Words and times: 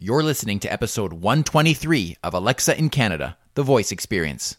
You're 0.00 0.22
listening 0.22 0.60
to 0.60 0.72
episode 0.72 1.12
123 1.12 2.18
of 2.22 2.32
Alexa 2.32 2.78
in 2.78 2.88
Canada, 2.88 3.36
the 3.54 3.64
voice 3.64 3.90
experience. 3.90 4.56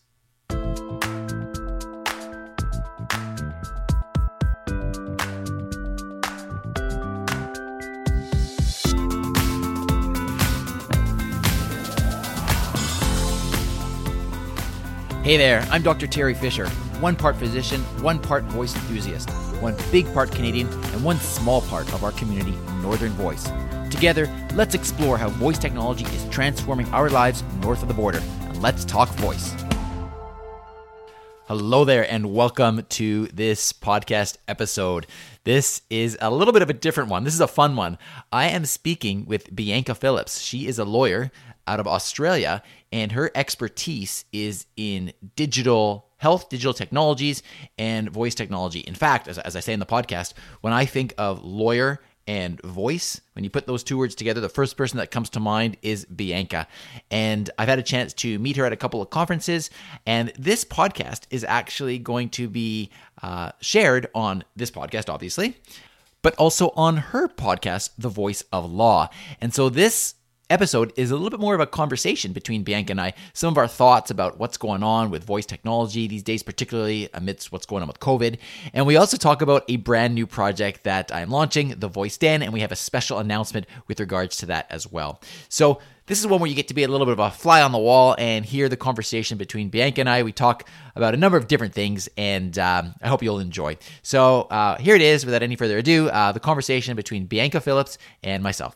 Hey 15.24 15.38
there, 15.38 15.66
I'm 15.72 15.82
Dr. 15.82 16.06
Teri 16.06 16.36
Fisher, 16.36 16.68
one 17.00 17.16
part 17.16 17.38
physician, 17.38 17.80
one 18.02 18.20
part 18.20 18.44
voice 18.44 18.76
enthusiast, 18.76 19.30
one 19.62 19.78
big 19.90 20.14
part 20.14 20.34
Canadian, 20.34 20.68
and 20.68 21.02
one 21.02 21.18
small 21.22 21.62
part 21.62 21.94
of 21.94 22.04
our 22.04 22.12
community, 22.12 22.58
Northern 22.82 23.14
Voice. 23.14 23.48
Together, 24.00 24.32
let's 24.54 24.76
explore 24.76 25.18
how 25.18 25.28
voice 25.28 25.58
technology 25.58 26.06
is 26.06 26.26
transforming 26.30 26.88
our 26.94 27.10
lives 27.10 27.44
north 27.60 27.82
of 27.82 27.90
the 27.90 27.94
border. 27.94 28.24
And 28.44 28.62
let's 28.62 28.86
talk 28.86 29.10
voice. 29.16 29.54
Hello 31.48 31.84
there, 31.84 32.10
and 32.10 32.34
welcome 32.34 32.86
to 32.92 33.28
this 33.28 33.74
podcast 33.74 34.38
episode. 34.48 35.06
This 35.44 35.82
is 35.90 36.18
a 36.22 36.32
little 36.32 36.54
bit 36.54 36.62
of 36.62 36.70
a 36.70 36.74
different 36.74 37.10
one. 37.10 37.26
This 37.26 37.34
is 37.34 37.42
a 37.42 37.48
fun 37.48 37.76
one. 37.76 37.98
I 38.32 38.48
am 38.48 38.64
speaking 38.64 39.26
with 39.26 39.54
Bianca 39.54 39.94
Phillips. 39.94 40.40
She 40.40 40.66
is 40.66 40.80
a 40.80 40.86
lawyer 40.86 41.30
out 41.68 41.82
of 41.82 41.88
Australia, 41.88 42.64
and 42.94 43.12
her 43.12 43.30
expertise 43.36 44.24
is 44.32 44.66
in 44.78 45.12
digital 45.36 46.06
health, 46.16 46.48
digital 46.48 46.74
technologies, 46.74 47.44
and 47.78 48.10
voice 48.10 48.34
technology. 48.34 48.80
In 48.80 48.96
fact, 48.96 49.28
as, 49.28 49.38
as 49.40 49.58
I 49.58 49.60
say 49.60 49.74
in 49.74 49.82
the 49.82 49.86
podcast, 49.86 50.36
when 50.62 50.72
I 50.72 50.86
think 50.86 51.14
of 51.18 51.44
lawyer 51.44 52.00
and 52.30 52.62
voice, 52.62 53.22
when 53.34 53.44
you 53.44 53.50
put 53.50 53.66
those 53.66 53.84
two 53.84 53.98
words 53.98 54.14
together, 54.14 54.40
the 54.40 54.48
first 54.48 54.78
person 54.78 54.98
that 54.98 55.10
comes 55.10 55.32
to 55.32 55.40
mind 55.40 55.78
is 55.82 56.06
Bianca. 56.06 56.68
And 57.10 57.50
I've 57.58 57.68
had 57.68 57.80
a 57.80 57.84
chance 57.84 58.14
to 58.14 58.38
meet 58.38 58.56
her 58.58 58.66
at 58.66 58.72
a 58.72 58.76
couple 58.76 59.02
of 59.02 59.10
conferences. 59.10 59.72
And 60.06 60.32
this 60.38 60.64
podcast 60.64 61.22
is 61.32 61.44
actually 61.44 61.98
going 61.98 62.30
to 62.30 62.48
be 62.48 62.92
uh, 63.24 63.54
shared 63.62 64.10
on 64.14 64.44
this 64.56 64.70
podcast, 64.70 65.12
obviously, 65.12 65.58
but 66.22 66.36
also 66.36 66.70
on 66.76 66.98
her 66.98 67.28
podcast, 67.28 67.90
The 67.98 68.10
Voice 68.10 68.44
of 68.54 68.72
Law. 68.72 69.10
And 69.42 69.52
so 69.52 69.70
this 69.70 70.14
episode 70.50 70.92
is 70.96 71.12
a 71.12 71.16
little 71.16 71.30
bit 71.30 71.40
more 71.40 71.56
of 71.56 71.62
a 71.62 71.68
conversation 71.68 72.34
between 72.34 72.64
Bianca 72.64 72.92
and 72.92 73.02
I, 73.02 73.14
some 73.34 73.54
of 73.54 73.58
our 73.58 73.68
thoughts 73.68 74.12
about 74.12 74.40
what's 74.40 74.58
going 74.58 74.84
on 74.84 75.10
with 75.10 75.24
voice 75.24 75.46
technology 75.46 76.08
these 76.08 76.24
days, 76.24 76.44
particularly 76.44 77.10
amidst 77.14 77.52
what's 77.52 77.66
going 77.66 77.82
on 77.82 77.88
with 77.88 78.00
COVID. 78.00 78.38
And 78.74 78.86
we 78.86 78.98
also 78.98 79.18
talk 79.18 79.42
about 79.42 79.64
a 79.68 79.78
brand 79.78 80.16
new 80.16 80.26
project 80.26 80.84
that 80.84 81.14
I'm 81.14 81.30
launching, 81.30 81.80
The 81.80 81.88
Voice 81.88 82.18
Den, 82.18 82.42
and 82.42 82.52
we 82.52 82.62
have 82.62 82.72
a 82.72 82.76
special 82.76 83.20
announcement 83.20 83.68
with 83.88 84.00
regards 84.00 84.38
to 84.38 84.48
that 84.48 84.68
as 84.70 84.92
well. 84.92 85.22
So, 85.50 85.80
this 86.08 86.20
is 86.20 86.26
one 86.26 86.40
where 86.40 86.50
you 86.50 86.56
get 86.56 86.70
to 86.70 86.74
be 86.74 86.82
a 86.82 86.88
little 86.88 87.06
bit 87.06 87.14
of 87.14 87.20
a 87.20 87.30
fly 87.30 87.62
on 87.62 87.72
the 87.72 87.78
wall 87.78 88.16
and 88.18 88.44
hear 88.44 88.68
the 88.68 88.76
conversation 88.76 89.38
between 89.38 89.70
Bianca 89.70 90.02
and 90.02 90.10
I. 90.10 90.24
We 90.24 90.32
talk 90.32 90.68
about 90.96 91.14
a 91.14 91.18
number 91.18 91.38
of 91.38 91.48
different 91.48 91.76
things, 91.76 92.10
and 92.18 92.58
um, 92.58 92.96
I 93.00 93.08
hope 93.08 93.22
you'll 93.22 93.38
enjoy. 93.38 93.78
So, 94.02 94.42
uh, 94.50 94.80
here 94.80 94.96
it 94.96 95.04
is, 95.04 95.24
without 95.24 95.44
any 95.44 95.56
further 95.56 95.78
ado, 95.78 96.10
uh, 96.10 96.32
the 96.32 96.40
conversation 96.40 96.96
between 96.96 97.28
Bianca 97.28 97.62
Phillips 97.62 98.00
and 98.24 98.42
myself. 98.42 98.76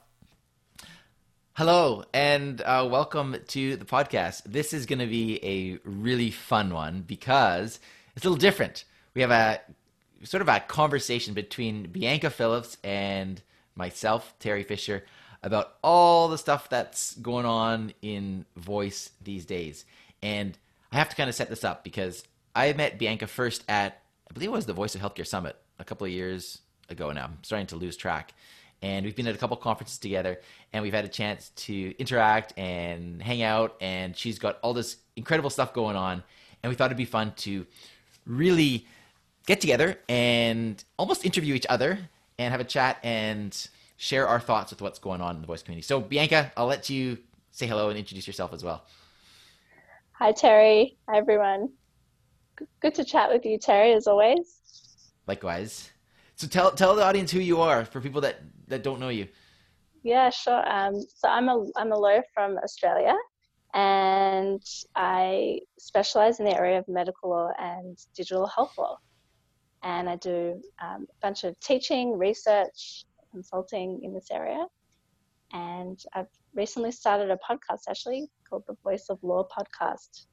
Hello, 1.56 2.04
and 2.16 2.60
uh, 2.62 2.88
welcome 2.90 3.36
to 3.50 3.76
the 3.76 3.86
podcast. 3.86 4.42
This 4.44 4.74
is 4.74 4.88
going 4.88 4.98
to 4.98 5.06
be 5.06 5.40
a 5.44 5.78
really 5.88 6.32
fun 6.32 6.74
one 6.74 7.04
because 7.06 7.80
it's 8.16 8.26
a 8.26 8.28
little 8.28 8.42
different. 8.42 8.86
We 9.14 9.22
have 9.22 9.30
a 9.30 9.62
sort 10.24 10.42
of 10.42 10.48
a 10.48 10.62
conversation 10.62 11.36
between 11.36 11.92
Bianca 11.92 12.32
Phillips 12.32 12.78
and 12.84 13.40
myself, 13.76 14.34
Teri 14.40 14.66
Fisher, 14.66 15.06
about 15.44 15.76
all 15.84 16.28
the 16.28 16.40
stuff 16.40 16.70
that's 16.70 17.14
going 17.18 17.46
on 17.46 17.94
in 18.02 18.48
voice 18.58 19.12
these 19.22 19.46
days. 19.46 19.86
And 20.24 20.58
I 20.92 20.98
have 20.98 21.10
to 21.10 21.16
kind 21.16 21.30
of 21.30 21.36
set 21.36 21.52
this 21.52 21.64
up 21.64 21.84
because 21.84 22.24
I 22.56 22.74
met 22.74 22.98
Bianca 22.98 23.28
first 23.28 23.64
at, 23.70 24.02
I 24.28 24.34
believe 24.34 24.50
it 24.50 24.54
was 24.54 24.66
the 24.66 24.74
Voice 24.74 24.96
of 24.96 25.02
Healthcare 25.02 25.28
Summit 25.28 25.56
a 25.78 25.84
couple 25.84 26.06
of 26.06 26.12
years 26.12 26.62
ago 26.90 27.12
now. 27.12 27.26
I'm 27.26 27.38
starting 27.44 27.68
to 27.68 27.76
lose 27.76 27.96
track 27.96 28.34
and 28.84 29.06
we've 29.06 29.16
been 29.16 29.28
at 29.28 29.34
a 29.34 29.38
couple 29.38 29.56
conferences 29.56 29.98
together 29.98 30.40
and 30.74 30.84
we've 30.84 30.94
had 30.94 31.06
a 31.06 31.10
chance 31.10 31.50
to 31.56 31.98
interact 31.98 32.54
and 32.58 33.22
hang 33.22 33.42
out 33.42 33.76
and 33.82 34.16
she's 34.16 34.38
got 34.38 34.60
all 34.62 34.74
this 34.74 34.98
incredible 35.16 35.50
stuff 35.50 35.74
going 35.74 35.96
on 35.96 36.22
and 36.62 36.70
we 36.70 36.76
thought 36.76 36.88
it'd 36.88 36.98
be 36.98 37.06
fun 37.06 37.34
to 37.38 37.66
really 38.28 38.86
get 39.48 39.62
together 39.62 39.98
and 40.10 40.84
almost 41.00 41.26
interview 41.26 41.56
each 41.56 41.66
other 41.70 41.98
and 42.38 42.52
have 42.52 42.60
a 42.60 42.66
chat 42.66 42.98
and 43.04 43.70
share 43.96 44.28
our 44.28 44.40
thoughts 44.40 44.72
with 44.72 44.82
what's 44.82 45.00
going 45.00 45.22
on 45.22 45.36
in 45.36 45.42
the 45.42 45.48
voice 45.48 45.64
community. 45.64 45.86
So 45.86 46.02
bianca 46.02 46.52
i'll 46.58 46.68
let 46.68 46.90
you 46.90 47.18
say 47.52 47.66
hello 47.66 47.90
and 47.90 47.98
introduce 47.98 48.28
yourself 48.28 48.54
as 48.54 48.64
well. 48.64 48.84
Hi 50.12 50.34
teri. 50.34 50.96
Hi 51.08 51.18
everyone. 51.18 51.70
Good 52.82 52.96
to 52.96 53.06
chat 53.06 53.32
with 53.32 53.46
you 53.46 53.58
teri 53.58 53.96
as 53.96 54.08
always. 54.08 54.60
Likewise 55.26 55.93
so 56.36 56.48
tell 56.48 56.72
tell 56.72 56.96
the 56.96 57.04
audience 57.04 57.32
who 57.32 57.40
you 57.40 57.62
are 57.62 57.86
for 57.86 58.02
people 58.02 58.22
that 58.22 58.42
that 58.68 58.84
don't 58.84 59.00
know 59.00 59.10
you. 59.10 59.28
Yeah, 60.04 60.30
sure. 60.30 60.70
Um, 60.70 61.02
so 61.16 61.28
I'm 61.30 61.50
a 61.50 61.66
I'm 61.76 61.92
a 61.92 61.98
lawyer 61.98 62.24
from 62.34 62.58
Australia, 62.58 63.16
and 63.74 64.62
I 64.96 65.60
specialize 65.80 66.40
in 66.40 66.46
the 66.46 66.56
area 66.56 66.80
of 66.80 66.88
medical 66.88 67.30
law 67.30 67.50
and 67.60 67.98
digital 68.16 68.48
health 68.48 68.78
law. 68.78 68.98
And 69.84 70.10
I 70.10 70.16
do 70.16 70.62
um, 70.82 71.08
a 71.10 71.16
bunch 71.22 71.44
of 71.44 71.60
teaching, 71.60 72.18
research, 72.18 73.06
consulting 73.32 74.00
in 74.04 74.14
this 74.14 74.30
area. 74.32 74.66
And 75.52 76.02
I've 76.14 76.28
recently 76.56 76.92
started 76.92 77.30
a 77.30 77.38
podcast 77.38 77.82
actually 77.90 78.30
called 78.50 78.64
the 78.68 78.78
Voice 78.84 79.08
of 79.10 79.20
Law 79.24 79.46
Podcast. 79.56 80.26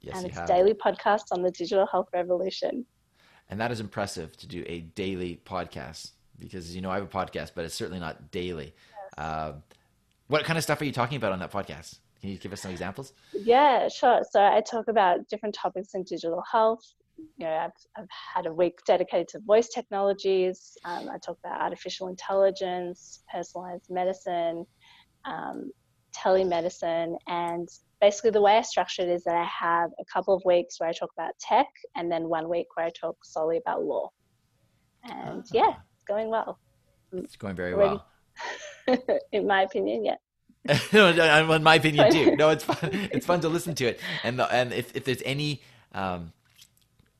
Yes, 0.00 0.16
and 0.16 0.26
it's 0.26 0.36
have. 0.36 0.46
daily 0.46 0.74
podcast 0.74 1.24
on 1.32 1.42
the 1.42 1.50
digital 1.50 1.86
health 1.86 2.08
revolution. 2.12 2.84
And 3.50 3.60
that 3.60 3.70
is 3.70 3.80
impressive 3.80 4.36
to 4.38 4.46
do 4.46 4.64
a 4.66 4.80
daily 4.80 5.40
podcast 5.44 6.12
because 6.38 6.74
you 6.74 6.82
know 6.82 6.90
I 6.90 6.96
have 6.96 7.04
a 7.04 7.06
podcast, 7.06 7.52
but 7.54 7.64
it's 7.64 7.74
certainly 7.74 8.00
not 8.00 8.30
daily. 8.30 8.74
Yes. 8.74 9.24
Uh, 9.24 9.52
what 10.28 10.44
kind 10.44 10.56
of 10.56 10.62
stuff 10.64 10.80
are 10.80 10.84
you 10.84 10.92
talking 10.92 11.16
about 11.16 11.32
on 11.32 11.38
that 11.40 11.52
podcast? 11.52 11.98
Can 12.20 12.30
you 12.30 12.38
give 12.38 12.52
us 12.52 12.62
some 12.62 12.70
examples? 12.70 13.12
Yeah, 13.34 13.88
sure. 13.88 14.22
So 14.30 14.42
I 14.42 14.62
talk 14.62 14.88
about 14.88 15.28
different 15.28 15.54
topics 15.54 15.94
in 15.94 16.04
digital 16.04 16.42
health. 16.50 16.82
You 17.18 17.46
know, 17.46 17.52
I've, 17.52 17.70
I've 17.96 18.08
had 18.34 18.46
a 18.46 18.52
week 18.52 18.78
dedicated 18.86 19.28
to 19.28 19.40
voice 19.40 19.68
technologies. 19.68 20.76
Um, 20.84 21.10
I 21.10 21.18
talk 21.18 21.38
about 21.44 21.60
artificial 21.60 22.08
intelligence, 22.08 23.22
personalized 23.30 23.90
medicine, 23.90 24.64
um, 25.26 25.70
telemedicine, 26.16 27.16
and 27.26 27.68
basically 28.04 28.30
the 28.30 28.42
way 28.42 28.58
I 28.58 28.62
structure 28.62 29.00
it 29.00 29.08
is 29.08 29.24
that 29.24 29.34
I 29.34 29.48
have 29.66 29.90
a 29.98 30.04
couple 30.04 30.34
of 30.34 30.42
weeks 30.44 30.78
where 30.78 30.90
I 30.90 30.92
talk 30.92 31.10
about 31.16 31.32
tech, 31.38 31.68
and 31.96 32.12
then 32.12 32.28
one 32.28 32.50
week 32.50 32.66
where 32.74 32.84
I 32.84 32.90
talk 32.90 33.16
solely 33.24 33.56
about 33.56 33.82
law. 33.82 34.10
And 35.04 35.40
uh-huh. 35.40 35.58
yeah, 35.60 35.72
going 36.06 36.28
well. 36.28 36.58
It's 37.12 37.36
going 37.36 37.56
very 37.56 37.74
well. 37.74 38.04
in 39.32 39.46
my 39.46 39.62
opinion, 39.62 40.04
yeah. 40.04 40.18
no, 40.92 41.08
in 41.56 41.62
my 41.62 41.76
opinion 41.76 42.12
too. 42.12 42.36
No, 42.42 42.50
it's 42.50 42.64
fun. 42.64 42.90
It's 43.14 43.24
fun 43.24 43.40
to 43.40 43.48
listen 43.48 43.74
to 43.76 43.86
it, 43.86 44.00
and 44.22 44.38
the, 44.38 44.52
and 44.52 44.72
if, 44.72 44.94
if 44.94 45.04
there's 45.04 45.22
any, 45.24 45.62
um, 45.92 46.32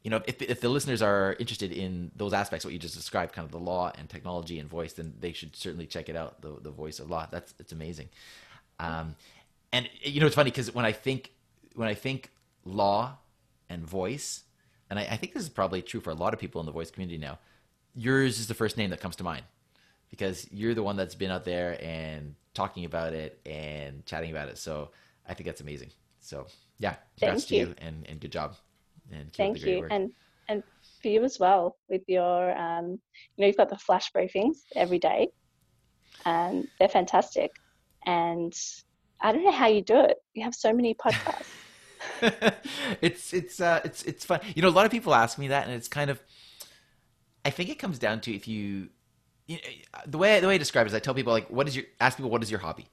you 0.02 0.10
know, 0.10 0.20
if 0.26 0.42
if 0.42 0.60
the 0.60 0.68
listeners 0.68 1.00
are 1.00 1.34
interested 1.38 1.72
in 1.72 2.10
those 2.14 2.34
aspects, 2.34 2.62
what 2.64 2.74
you 2.74 2.78
just 2.78 2.94
described, 2.94 3.32
kind 3.32 3.46
of 3.46 3.52
the 3.52 3.64
law 3.72 3.90
and 3.98 4.10
technology 4.10 4.58
and 4.58 4.68
voice, 4.68 4.92
then 4.92 5.14
they 5.18 5.32
should 5.32 5.56
certainly 5.56 5.86
check 5.86 6.10
it 6.10 6.16
out. 6.16 6.42
The 6.42 6.50
the 6.60 6.70
voice 6.70 6.98
of 7.00 7.08
law. 7.08 7.26
That's 7.30 7.54
it's 7.58 7.72
amazing. 7.72 8.08
Um, 8.78 9.14
and 9.74 9.90
you 10.02 10.20
know, 10.20 10.26
it's 10.26 10.34
funny 10.34 10.50
because 10.50 10.74
when 10.74 10.84
I 10.84 10.92
think 10.92 11.32
when 11.74 11.88
I 11.88 11.94
think 11.94 12.30
law 12.64 13.18
and 13.68 13.84
voice, 13.84 14.44
and 14.88 14.98
I, 14.98 15.02
I 15.02 15.16
think 15.16 15.34
this 15.34 15.42
is 15.42 15.48
probably 15.48 15.82
true 15.82 16.00
for 16.00 16.10
a 16.10 16.14
lot 16.14 16.32
of 16.32 16.40
people 16.40 16.60
in 16.60 16.66
the 16.66 16.72
voice 16.72 16.90
community 16.90 17.18
now 17.18 17.38
yours 17.94 18.40
is 18.40 18.46
the 18.46 18.54
first 18.54 18.76
name 18.76 18.90
that 18.90 19.00
comes 19.00 19.16
to 19.16 19.24
mind 19.24 19.44
because 20.10 20.46
you're 20.50 20.74
the 20.74 20.82
one 20.82 20.96
that's 20.96 21.14
been 21.14 21.30
out 21.30 21.44
there 21.44 21.78
and 21.82 22.34
talking 22.52 22.84
about 22.84 23.12
it 23.12 23.40
and 23.46 24.04
chatting 24.06 24.31
about 24.31 24.49
it. 24.49 24.58
So 24.58 24.90
I 25.28 25.34
think 25.34 25.46
that's 25.46 25.60
amazing. 25.60 25.90
So 26.20 26.46
yeah, 26.78 26.96
congrats 27.19 27.46
to 27.46 27.56
you. 27.56 27.60
you 27.60 27.75
and, 27.78 28.06
and 28.08 28.20
good 28.20 28.32
job. 28.32 28.56
And 29.12 29.32
Thank 29.32 29.64
you. 29.64 29.81
Work. 29.81 29.93
And 29.93 30.10
and 30.49 30.62
for 31.00 31.08
you 31.08 31.25
as 31.25 31.38
well 31.38 31.76
with 31.88 32.02
your 32.06 32.56
um, 32.56 32.90
you 33.37 33.43
know, 33.43 33.46
you've 33.46 33.56
got 33.56 33.70
the 33.70 33.78
flash 33.78 34.12
briefings 34.12 34.58
every 34.75 34.99
day. 34.99 35.28
And 36.25 36.69
they're 36.78 36.88
fantastic. 36.88 37.52
And 38.06 38.54
I 39.20 39.32
don't 39.32 39.44
know 39.44 39.52
how 39.52 39.69
you 39.69 39.82
do 39.82 40.00
it. 40.00 40.19
You 40.34 40.44
have 40.44 40.55
so 40.55 40.72
many 40.72 40.94
podcasts. 40.94 41.46
it's 43.00 43.32
it's 43.32 43.61
uh 43.61 43.81
it's 43.84 44.02
it's 44.02 44.25
fun. 44.25 44.40
You 44.55 44.62
know, 44.62 44.69
a 44.69 44.70
lot 44.70 44.87
of 44.87 44.93
people 44.93 45.14
ask 45.14 45.38
me 45.38 45.49
that 45.49 45.66
and 45.66 45.75
it's 45.75 45.88
kind 45.88 46.11
of 46.11 46.20
I 47.44 47.50
think 47.50 47.69
it 47.69 47.78
comes 47.78 47.99
down 47.99 48.20
to 48.22 48.34
if 48.34 48.49
you, 48.49 48.88
you 49.46 49.56
know, 49.56 50.00
the 50.06 50.19
way 50.19 50.40
the 50.40 50.49
way 50.49 50.55
I 50.55 50.58
describe 50.58 50.87
it 50.87 50.90
is 50.90 50.94
I 50.94 50.99
tell 50.99 51.14
people 51.14 51.32
like 51.32 51.49
what 51.49 51.69
is 51.69 51.76
your 51.76 51.84
ask 52.00 52.16
people 52.16 52.31
what 52.31 52.43
is 52.43 52.50
your 52.50 52.61
hobby, 52.61 52.87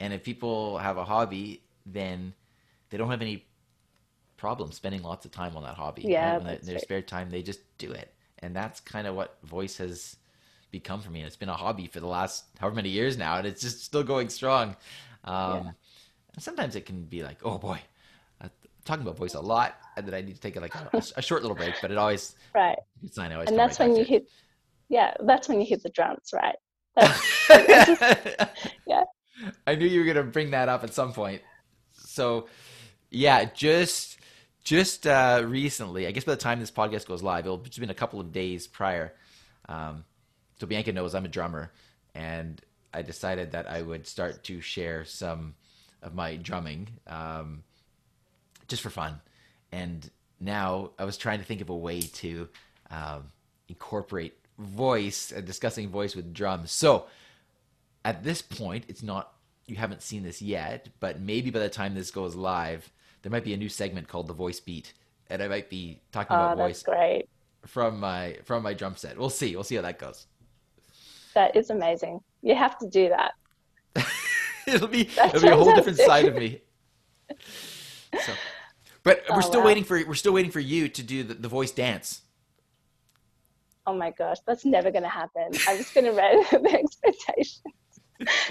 and 0.00 0.12
if 0.12 0.22
people 0.22 0.78
have 0.78 0.96
a 0.96 1.04
hobby, 1.04 1.62
then 1.86 2.34
they 2.90 2.96
don't 2.96 3.10
have 3.10 3.22
any 3.22 3.46
problem 4.36 4.72
spending 4.72 5.02
lots 5.02 5.24
of 5.24 5.30
time 5.30 5.56
on 5.56 5.62
that 5.62 5.74
hobby. 5.74 6.02
Yeah, 6.02 6.36
right? 6.38 6.60
in 6.60 6.66
their 6.66 6.78
spare 6.78 7.02
time 7.02 7.30
they 7.30 7.42
just 7.42 7.60
do 7.78 7.92
it, 7.92 8.12
and 8.40 8.54
that's 8.54 8.80
kind 8.80 9.06
of 9.06 9.14
what 9.14 9.38
voice 9.42 9.78
has 9.78 10.16
become 10.70 11.00
for 11.00 11.10
me. 11.10 11.20
And 11.20 11.26
it's 11.26 11.36
been 11.36 11.48
a 11.48 11.56
hobby 11.56 11.86
for 11.86 12.00
the 12.00 12.06
last 12.06 12.44
however 12.58 12.76
many 12.76 12.90
years 12.90 13.16
now, 13.16 13.38
and 13.38 13.46
it's 13.46 13.62
just 13.62 13.82
still 13.84 14.02
going 14.02 14.28
strong. 14.28 14.76
Um, 15.24 15.64
yeah. 15.64 15.70
Sometimes 16.38 16.76
it 16.76 16.86
can 16.86 17.04
be 17.04 17.22
like, 17.22 17.38
oh 17.44 17.58
boy, 17.58 17.80
I'm 18.40 18.50
talking 18.84 19.02
about 19.02 19.16
voice 19.16 19.34
a 19.34 19.40
lot, 19.40 19.76
and 19.96 20.06
then 20.06 20.14
I 20.14 20.20
need 20.20 20.34
to 20.34 20.40
take 20.40 20.60
like 20.60 20.74
a, 20.74 21.02
a 21.16 21.22
short 21.22 21.42
little 21.42 21.56
break. 21.56 21.74
But 21.80 21.90
it 21.90 21.98
always 21.98 22.36
right. 22.54 22.78
It's 23.02 23.18
I 23.18 23.32
always 23.32 23.48
and 23.48 23.58
that's 23.58 23.80
right 23.80 23.88
when 23.88 23.96
you 23.96 24.04
hit. 24.04 24.28
Yeah, 24.88 25.14
that's 25.20 25.48
when 25.48 25.60
you 25.60 25.66
hit 25.66 25.82
the 25.82 25.88
drums, 25.90 26.32
right? 26.32 26.56
yeah. 28.86 29.04
I 29.66 29.74
knew 29.74 29.86
you 29.86 30.00
were 30.00 30.06
gonna 30.06 30.22
bring 30.24 30.50
that 30.50 30.68
up 30.68 30.84
at 30.84 30.94
some 30.94 31.12
point. 31.12 31.42
So, 31.92 32.48
yeah, 33.10 33.44
just 33.46 34.18
just 34.62 35.06
uh, 35.06 35.42
recently, 35.44 36.06
I 36.06 36.10
guess 36.10 36.24
by 36.24 36.32
the 36.32 36.40
time 36.40 36.60
this 36.60 36.70
podcast 36.70 37.06
goes 37.06 37.22
live, 37.22 37.44
it'll 37.44 37.58
just 37.58 37.78
been 37.78 37.90
a 37.90 37.94
couple 37.94 38.20
of 38.20 38.32
days 38.32 38.66
prior. 38.66 39.14
Um, 39.68 40.04
so 40.58 40.66
Bianca 40.66 40.92
knows 40.92 41.14
I'm 41.14 41.24
a 41.24 41.28
drummer, 41.28 41.72
and 42.14 42.60
I 42.94 43.02
decided 43.02 43.52
that 43.52 43.68
I 43.68 43.82
would 43.82 44.06
start 44.06 44.44
to 44.44 44.60
share 44.60 45.04
some 45.04 45.54
of 46.02 46.14
my 46.14 46.36
drumming, 46.36 46.88
um, 47.06 47.64
just 48.68 48.82
for 48.82 48.90
fun. 48.90 49.20
And 49.72 50.08
now 50.40 50.90
I 50.98 51.04
was 51.04 51.16
trying 51.16 51.38
to 51.40 51.44
think 51.44 51.60
of 51.60 51.70
a 51.70 51.76
way 51.76 52.00
to 52.00 52.48
um, 52.90 53.32
incorporate 53.68 54.34
voice 54.58 55.32
and 55.32 55.44
discussing 55.44 55.88
voice 55.88 56.14
with 56.14 56.32
drums. 56.32 56.70
So 56.70 57.06
at 58.04 58.22
this 58.22 58.42
point, 58.42 58.84
it's 58.88 59.02
not 59.02 59.32
you 59.66 59.76
haven't 59.76 60.02
seen 60.02 60.22
this 60.22 60.42
yet, 60.42 60.88
but 61.00 61.20
maybe 61.20 61.50
by 61.50 61.58
the 61.58 61.68
time 61.68 61.94
this 61.94 62.10
goes 62.10 62.34
live, 62.34 62.90
there 63.22 63.32
might 63.32 63.44
be 63.44 63.54
a 63.54 63.56
new 63.56 63.70
segment 63.70 64.08
called 64.08 64.28
the 64.28 64.34
voice 64.34 64.60
beat, 64.60 64.92
and 65.30 65.42
I 65.42 65.48
might 65.48 65.70
be 65.70 66.00
talking 66.12 66.36
about 66.36 66.58
oh, 66.58 66.66
voice 66.66 66.82
great. 66.82 67.26
from 67.66 67.98
my 67.98 68.38
from 68.44 68.62
my 68.62 68.74
drum 68.74 68.96
set. 68.96 69.16
We'll 69.16 69.30
see. 69.30 69.54
We'll 69.54 69.64
see 69.64 69.76
how 69.76 69.82
that 69.82 69.98
goes. 69.98 70.26
That 71.34 71.56
is 71.56 71.70
amazing. 71.70 72.20
You 72.42 72.54
have 72.54 72.78
to 72.78 72.88
do 72.88 73.08
that. 73.08 73.32
it'll 74.66 74.88
be 74.88 75.04
That's 75.04 75.34
it'll 75.34 75.48
be 75.48 75.52
a 75.52 75.56
whole 75.56 75.74
different 75.74 75.98
side 75.98 76.26
of 76.26 76.34
me. 76.34 76.62
So, 78.20 78.32
but 79.02 79.22
oh, 79.28 79.36
we're 79.36 79.42
still 79.42 79.60
wow. 79.60 79.66
waiting 79.66 79.84
for 79.84 80.04
we're 80.06 80.14
still 80.14 80.32
waiting 80.32 80.50
for 80.50 80.60
you 80.60 80.88
to 80.88 81.02
do 81.02 81.22
the, 81.22 81.34
the 81.34 81.48
voice 81.48 81.70
dance. 81.70 82.22
Oh 83.86 83.94
my 83.94 84.10
gosh, 84.10 84.38
that's 84.46 84.64
never 84.64 84.90
going 84.90 85.02
to 85.02 85.08
happen. 85.08 85.50
I'm 85.68 85.76
just 85.76 85.94
going 85.94 86.06
to 86.06 86.12
manage 86.12 86.48
the 86.50 86.78
expectations, 86.78 87.62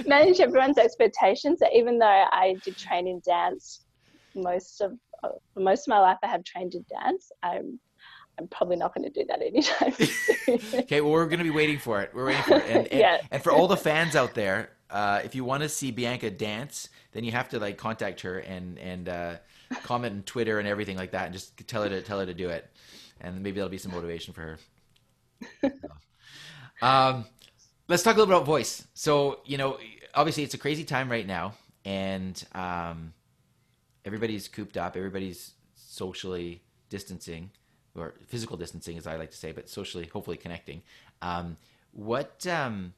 manage 0.06 0.40
everyone's 0.40 0.78
expectations. 0.78 1.60
That 1.60 1.72
even 1.74 1.98
though 1.98 2.06
I 2.06 2.56
did 2.64 2.78
train 2.78 3.08
in 3.08 3.22
dance 3.26 3.86
most 4.36 4.82
of 4.82 4.94
uh, 5.24 5.30
most 5.56 5.88
of 5.88 5.90
my 5.90 6.00
life, 6.00 6.18
I 6.24 6.28
have 6.28 6.44
trained 6.44 6.76
in 6.76 6.86
dance. 6.90 7.32
I'm 7.42 7.80
I'm 8.40 8.48
probably 8.48 8.78
not 8.78 8.96
going 8.96 9.12
to 9.12 9.12
do 9.12 9.26
that 9.28 9.42
anytime 9.42 9.94
soon. 9.94 10.60
okay, 10.82 11.02
well, 11.02 11.12
we're 11.12 11.28
going 11.28 11.40
to 11.40 11.44
be 11.44 11.52
waiting 11.52 11.78
for 11.78 12.02
it. 12.02 12.12
We're 12.14 12.26
waiting 12.28 12.44
for 12.44 12.56
it. 12.56 12.66
And, 12.68 12.88
and, 12.88 13.00
yeah. 13.00 13.22
and 13.32 13.44
for 13.44 13.52
all 13.52 13.68
the 13.68 13.78
fans 13.78 14.16
out 14.16 14.34
there, 14.34 14.72
uh, 14.90 15.22
if 15.24 15.36
you 15.36 15.44
want 15.44 15.64
to 15.64 15.70
see 15.70 15.92
Bianca 15.92 16.30
dance, 16.30 16.90
then 17.12 17.24
you 17.24 17.32
have 17.32 17.50
to 17.50 17.60
like 17.60 17.78
contact 17.78 18.22
her 18.22 18.40
and 18.40 18.78
and 18.80 19.10
uh, 19.10 19.36
comment 19.84 20.14
on 20.14 20.24
Twitter 20.24 20.60
and 20.60 20.68
everything 20.68 20.98
like 20.98 21.12
that, 21.12 21.26
and 21.26 21.34
just 21.34 21.68
tell 21.68 21.84
her 21.84 21.90
to 21.90 22.02
tell 22.02 22.20
her 22.20 22.26
to 22.26 22.34
do 22.34 22.50
it, 22.50 22.70
and 23.20 23.42
maybe 23.42 23.56
that'll 23.56 23.70
be 23.70 23.78
some 23.80 23.92
motivation 23.92 24.34
for 24.34 24.58
her. 25.62 25.74
um, 26.82 27.26
let's 27.88 28.04
talk 28.04 28.16
a 28.16 28.20
little 28.20 28.28
bit 28.28 28.36
about 28.38 28.46
voice. 28.46 28.86
So 28.94 29.40
you 29.46 29.58
know, 29.58 29.80
obviously, 30.14 30.44
it's 30.44 30.54
a 30.54 30.60
crazy 30.60 30.84
time 30.84 31.10
right 31.10 31.26
now, 31.26 31.54
and 31.86 32.42
um, 32.54 33.14
everybody's 34.06 34.48
cooped 34.48 34.78
up, 34.78 34.96
everybody's 34.96 35.54
socially 35.76 36.62
distancing 36.90 37.50
or 37.96 38.16
physical 38.28 38.58
distancing, 38.58 38.98
as 38.98 39.08
I 39.08 39.16
like 39.16 39.32
to 39.32 39.38
say, 39.38 39.52
but 39.52 39.70
socially, 39.70 40.06
hopefully 40.06 40.38
connecting. 40.38 40.82
Um, 41.22 41.58
what, 41.92 42.46
um, 42.48 42.94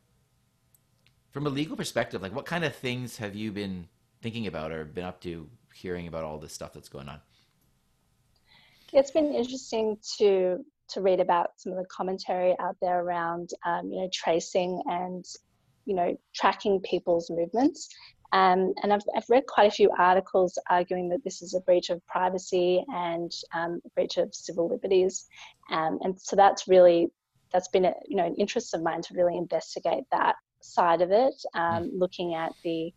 from 1.31 1.45
a 1.47 1.49
legal 1.49 1.75
perspective, 1.75 2.21
like 2.21 2.33
what 2.33 2.45
kind 2.45 2.63
of 2.63 2.75
things 2.75 3.17
have 3.17 3.35
you 3.35 3.51
been 3.51 3.87
thinking 4.21 4.47
about 4.47 4.71
or 4.71 4.85
been 4.85 5.03
up 5.03 5.21
to 5.21 5.49
hearing 5.73 6.07
about 6.07 6.23
all 6.23 6.37
this 6.37 6.53
stuff 6.53 6.73
that's 6.73 6.89
going 6.89 7.09
on? 7.09 7.19
It's 8.93 9.11
been 9.11 9.33
interesting 9.33 9.97
to 10.17 10.63
to 10.89 11.01
read 11.01 11.19
about 11.19 11.49
some 11.57 11.71
of 11.71 11.79
the 11.79 11.85
commentary 11.85 12.55
out 12.59 12.77
there 12.79 13.01
around, 13.01 13.49
um, 13.65 13.91
you 13.91 13.99
know, 14.01 14.09
tracing 14.13 14.81
and 14.85 15.25
you 15.85 15.95
know 15.95 16.17
tracking 16.33 16.79
people's 16.81 17.29
movements 17.29 17.89
um, 18.31 18.73
and 18.81 18.91
I've, 18.91 19.03
I've, 19.15 19.29
read 19.29 19.45
quite 19.47 19.67
a 19.67 19.75
few 19.75 19.89
articles 19.97 20.57
arguing 20.69 21.09
that 21.09 21.23
this 21.23 21.41
is 21.41 21.53
a 21.53 21.61
breach 21.61 21.89
of 21.89 22.05
privacy 22.07 22.83
and 22.89 23.31
um, 23.53 23.79
breach 23.93 24.17
of 24.17 24.33
civil 24.33 24.67
liberties. 24.67 25.27
Um, 25.71 25.99
and 26.01 26.19
so 26.19 26.35
that's 26.35 26.67
really, 26.67 27.09
that's 27.53 27.67
been 27.69 27.85
a, 27.85 27.93
you 28.07 28.17
know, 28.17 28.25
an 28.25 28.35
interest 28.35 28.73
of 28.73 28.81
mine 28.81 29.01
to 29.03 29.13
really 29.13 29.37
investigate 29.37 30.03
that 30.11 30.35
side 30.61 31.01
of 31.01 31.11
it, 31.11 31.35
um, 31.53 31.83
mm. 31.83 31.89
looking 31.93 32.33
at 32.33 32.53
the 32.63 32.93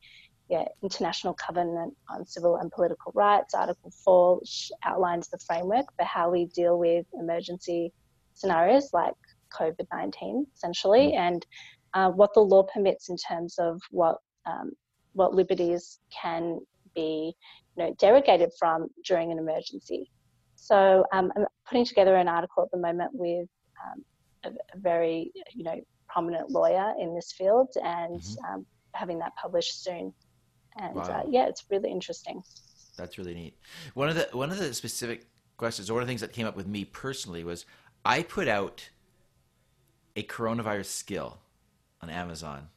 yeah, 0.48 0.64
International 0.82 1.34
Covenant 1.34 1.94
on 2.08 2.26
Civil 2.26 2.56
and 2.56 2.72
Political 2.72 3.12
Rights, 3.14 3.54
Article 3.54 3.92
4, 4.04 4.38
which 4.38 4.72
outlines 4.84 5.28
the 5.28 5.38
framework 5.38 5.86
for 5.96 6.04
how 6.04 6.30
we 6.30 6.46
deal 6.46 6.78
with 6.78 7.06
emergency 7.12 7.92
scenarios 8.34 8.90
like 8.92 9.14
COVID 9.52 9.86
19, 9.92 10.46
essentially, 10.56 11.12
mm. 11.12 11.18
and 11.18 11.46
uh, 11.94 12.10
what 12.10 12.34
the 12.34 12.40
law 12.40 12.62
permits 12.62 13.08
in 13.08 13.16
terms 13.16 13.58
of 13.58 13.80
what 13.90 14.18
um, 14.46 14.72
what 15.18 15.34
liberties 15.34 15.98
can 16.10 16.60
be 16.94 17.34
you 17.76 17.84
know, 17.84 17.94
derogated 17.94 18.50
from 18.58 18.88
during 19.04 19.32
an 19.32 19.38
emergency. 19.38 20.10
So 20.54 21.04
um, 21.12 21.32
I'm 21.36 21.46
putting 21.68 21.84
together 21.84 22.14
an 22.16 22.28
article 22.28 22.62
at 22.62 22.70
the 22.70 22.78
moment 22.78 23.10
with 23.12 23.48
um, 23.84 24.04
a, 24.44 24.48
a, 24.48 24.78
very 24.78 25.32
you 25.54 25.64
know 25.64 25.80
prominent 26.08 26.50
lawyer 26.50 26.94
in 27.00 27.14
this 27.14 27.32
field 27.32 27.68
and 27.82 28.20
mm-hmm. 28.20 28.54
um, 28.54 28.66
having 28.94 29.18
that 29.18 29.32
published 29.40 29.82
soon. 29.82 30.12
And 30.76 30.96
uh, 30.96 31.00
wow. 31.00 31.20
uh, 31.20 31.22
yeah, 31.28 31.46
it's 31.48 31.64
really 31.70 31.90
interesting. 31.90 32.42
That's 32.96 33.18
really 33.18 33.34
neat. 33.34 33.56
One 33.94 34.08
of 34.08 34.14
the 34.14 34.28
one 34.32 34.50
of 34.50 34.58
the 34.58 34.72
specific 34.72 35.26
questions, 35.56 35.90
or 35.90 35.94
one 35.94 36.02
of 36.02 36.06
the 36.06 36.10
things 36.10 36.20
that 36.20 36.32
came 36.32 36.46
up 36.46 36.56
with 36.56 36.66
me 36.66 36.84
personally 36.84 37.42
was 37.42 37.66
I 38.04 38.22
put 38.22 38.46
out 38.46 38.90
a 40.14 40.22
coronavirus 40.22 40.86
skill 40.86 41.38
on 42.00 42.08
Amazon 42.08 42.68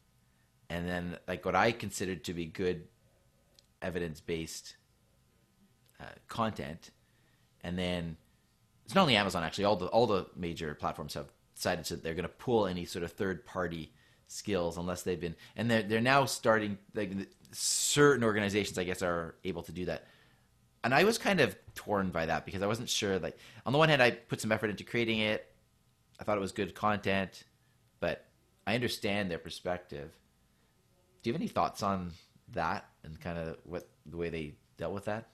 and 0.71 0.87
then 0.87 1.17
like 1.27 1.43
what 1.45 1.55
I 1.55 1.73
considered 1.73 2.23
to 2.23 2.33
be 2.33 2.45
good 2.45 2.87
evidence 3.81 4.21
based 4.21 4.77
uh, 5.99 6.05
content, 6.29 6.91
and 7.61 7.77
then 7.77 8.15
it's 8.85 8.95
not 8.95 9.01
only 9.01 9.17
Amazon 9.17 9.43
actually 9.43 9.65
all 9.65 9.75
the 9.75 9.87
all 9.87 10.07
the 10.07 10.27
major 10.35 10.73
platforms 10.73 11.13
have 11.15 11.27
decided 11.55 11.83
that 11.85 12.01
they're 12.01 12.13
going 12.13 12.23
to 12.23 12.29
pull 12.29 12.67
any 12.67 12.85
sort 12.85 13.03
of 13.03 13.11
third 13.11 13.45
party 13.45 13.91
skills 14.27 14.77
unless 14.77 15.01
they've 15.03 15.19
been 15.19 15.35
and 15.57 15.69
they're 15.69 15.83
they're 15.83 15.99
now 15.99 16.23
starting 16.23 16.77
like 16.95 17.11
certain 17.51 18.23
organizations 18.23 18.77
I 18.77 18.85
guess 18.85 19.01
are 19.01 19.35
able 19.43 19.63
to 19.63 19.73
do 19.73 19.85
that. 19.85 20.05
And 20.85 20.95
I 20.95 21.03
was 21.03 21.17
kind 21.17 21.41
of 21.41 21.55
torn 21.75 22.09
by 22.09 22.25
that 22.25 22.45
because 22.45 22.61
I 22.63 22.67
wasn't 22.67 22.89
sure 22.89 23.19
like 23.19 23.37
on 23.65 23.73
the 23.73 23.77
one 23.77 23.89
hand 23.89 24.01
I 24.01 24.11
put 24.11 24.39
some 24.39 24.53
effort 24.53 24.69
into 24.69 24.85
creating 24.85 25.19
it. 25.19 25.53
I 26.17 26.23
thought 26.23 26.37
it 26.37 26.41
was 26.41 26.53
good 26.53 26.73
content, 26.73 27.43
but 27.99 28.25
I 28.65 28.75
understand 28.75 29.29
their 29.29 29.37
perspective 29.37 30.11
do 31.21 31.29
you 31.29 31.33
have 31.33 31.41
any 31.41 31.47
thoughts 31.47 31.83
on 31.83 32.11
that 32.53 32.85
and 33.03 33.19
kind 33.19 33.37
of 33.37 33.57
what 33.63 33.87
the 34.05 34.17
way 34.17 34.29
they 34.29 34.53
dealt 34.77 34.93
with 34.93 35.05
that? 35.05 35.27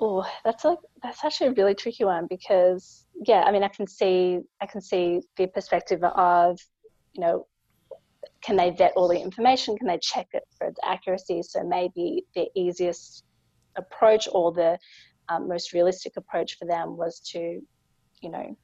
Oh, 0.00 0.26
that's 0.44 0.64
like 0.64 0.78
that's 1.02 1.24
actually 1.24 1.48
a 1.48 1.52
really 1.52 1.74
tricky 1.74 2.04
one 2.04 2.26
because 2.28 3.06
yeah, 3.26 3.42
I 3.42 3.52
mean, 3.52 3.62
I 3.62 3.68
can 3.68 3.86
see 3.86 4.40
I 4.60 4.66
can 4.66 4.80
see 4.80 5.20
the 5.36 5.46
perspective 5.46 6.02
of 6.02 6.58
you 7.12 7.20
know, 7.20 7.46
can 8.42 8.56
they 8.56 8.70
vet 8.70 8.92
all 8.96 9.08
the 9.08 9.20
information? 9.20 9.76
Can 9.76 9.86
they 9.86 9.98
check 9.98 10.28
it 10.32 10.44
for 10.56 10.66
its 10.66 10.78
accuracy? 10.84 11.42
So 11.42 11.62
maybe 11.62 12.24
the 12.34 12.48
easiest 12.54 13.24
approach 13.76 14.28
or 14.32 14.52
the 14.52 14.78
um, 15.28 15.48
most 15.48 15.72
realistic 15.72 16.14
approach 16.16 16.58
for 16.58 16.66
them 16.66 16.96
was 16.96 17.20
to, 17.32 17.60
you 18.20 18.30
know, 18.30 18.56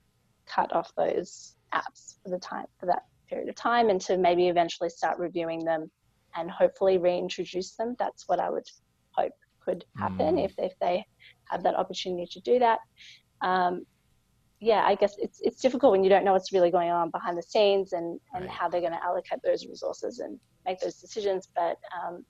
cut 0.46 0.72
off 0.72 0.92
those 0.96 1.54
apps 1.74 2.16
for 2.22 2.30
the 2.30 2.38
time 2.38 2.66
for 2.80 2.86
that 2.86 3.02
period 3.28 3.48
of 3.48 3.54
time 3.54 3.90
and 3.90 4.00
to 4.02 4.16
maybe 4.16 4.48
eventually 4.48 4.88
start 4.88 5.18
reviewing 5.18 5.64
them 5.64 5.90
and 6.36 6.50
hopefully 6.50 6.98
reintroduce 6.98 7.72
them. 7.72 7.96
That's 7.98 8.28
what 8.28 8.40
I 8.40 8.50
would 8.50 8.66
hope 9.12 9.32
could 9.64 9.84
happen 9.96 10.36
mm. 10.36 10.44
if, 10.44 10.54
if 10.58 10.72
they 10.80 11.04
have 11.50 11.62
that 11.62 11.74
opportunity 11.74 12.26
to 12.32 12.40
do 12.40 12.58
that. 12.58 12.78
Um, 13.40 13.84
yeah, 14.60 14.84
I 14.84 14.96
guess 14.96 15.14
it's 15.18 15.40
it's 15.40 15.60
difficult 15.60 15.92
when 15.92 16.02
you 16.02 16.10
don't 16.10 16.24
know 16.24 16.32
what's 16.32 16.52
really 16.52 16.70
going 16.70 16.90
on 16.90 17.10
behind 17.10 17.38
the 17.38 17.42
scenes 17.42 17.92
and, 17.92 18.18
and 18.34 18.44
right. 18.44 18.50
how 18.50 18.68
they're 18.68 18.80
going 18.80 18.92
to 18.92 19.04
allocate 19.04 19.38
those 19.44 19.64
resources 19.66 20.18
and 20.18 20.38
make 20.66 20.80
those 20.80 20.96
decisions. 20.96 21.48
But 21.54 21.76
um, 21.96 22.24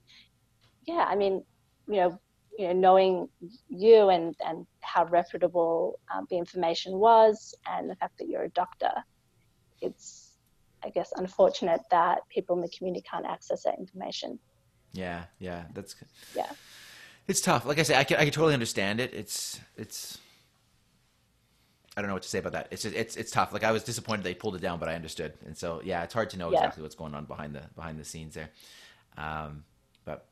yeah, 0.86 1.06
I 1.08 1.16
mean, 1.16 1.42
you 1.88 1.96
know, 1.96 2.18
you 2.58 2.66
know, 2.68 2.72
knowing 2.74 3.28
you 3.70 4.10
and 4.10 4.34
and 4.44 4.66
how 4.80 5.06
reputable 5.06 5.98
um, 6.14 6.26
the 6.28 6.36
information 6.36 6.98
was, 6.98 7.54
and 7.66 7.88
the 7.88 7.96
fact 7.96 8.18
that 8.18 8.28
you're 8.28 8.44
a 8.44 8.50
doctor, 8.50 8.92
it's 9.80 10.27
I 10.84 10.90
guess, 10.90 11.12
unfortunate 11.16 11.80
that 11.90 12.20
people 12.28 12.56
in 12.56 12.62
the 12.62 12.68
community 12.68 13.04
can't 13.10 13.26
access 13.26 13.64
that 13.64 13.78
information. 13.78 14.38
Yeah, 14.92 15.24
yeah, 15.38 15.64
that's 15.74 15.94
yeah. 16.34 16.50
It's 17.26 17.40
tough. 17.40 17.66
Like 17.66 17.78
I 17.78 17.82
say, 17.82 17.96
I 17.96 18.04
can 18.04 18.16
I 18.16 18.24
can 18.24 18.32
totally 18.32 18.54
understand 18.54 19.00
it. 19.00 19.12
It's 19.12 19.60
it's. 19.76 20.18
I 21.96 22.00
don't 22.00 22.08
know 22.08 22.14
what 22.14 22.22
to 22.22 22.28
say 22.28 22.38
about 22.38 22.52
that. 22.52 22.68
It's 22.70 22.82
just, 22.82 22.94
it's 22.94 23.16
it's 23.16 23.30
tough. 23.30 23.52
Like 23.52 23.64
I 23.64 23.72
was 23.72 23.82
disappointed 23.82 24.22
they 24.22 24.34
pulled 24.34 24.54
it 24.54 24.62
down, 24.62 24.78
but 24.78 24.88
I 24.88 24.94
understood. 24.94 25.32
And 25.44 25.56
so 25.56 25.82
yeah, 25.84 26.04
it's 26.04 26.14
hard 26.14 26.30
to 26.30 26.38
know 26.38 26.50
Yeah. 26.50 26.58
exactly 26.58 26.82
what's 26.82 26.94
going 26.94 27.14
on 27.14 27.24
behind 27.24 27.54
the 27.54 27.62
behind 27.74 27.98
the 27.98 28.04
scenes 28.04 28.34
there. 28.34 28.50
Um, 29.16 29.64
but 30.04 30.26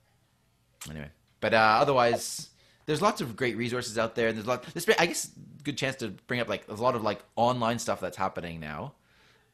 anyway, 0.89 1.11
but 1.41 1.53
uh, 1.53 1.79
otherwise, 1.81 2.51
there's 2.87 3.03
lots 3.03 3.21
of 3.21 3.37
great 3.37 3.57
resources 3.57 3.99
out 3.99 4.15
there, 4.15 4.29
and 4.29 4.37
there's 4.39 4.47
a 4.47 4.51
lot. 4.51 4.65
There's 4.73 4.89
I 4.97 5.07
guess 5.07 5.29
good 5.65 5.77
chance 5.77 5.97
to 5.97 6.09
bring 6.29 6.39
up 6.41 6.49
like 6.49 6.67
there's 6.67 6.79
a 6.81 6.83
lot 6.85 6.95
of 6.95 7.03
like 7.03 7.21
online 7.35 7.79
stuff 7.81 8.01
that's 8.01 8.17
happening 8.17 8.61
now. 8.61 8.95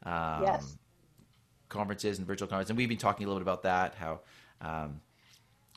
Um, 0.05 0.43
Yes. 0.43 0.77
Conferences 1.73 2.19
and 2.19 2.27
virtual 2.27 2.47
conferences, 2.49 2.71
and 2.71 2.77
we've 2.77 2.89
been 2.89 2.99
talking 2.99 3.25
a 3.25 3.29
little 3.29 3.41
bit 3.41 3.49
about 3.51 3.63
that. 3.63 3.95
How 3.95 4.21
um, 4.61 5.01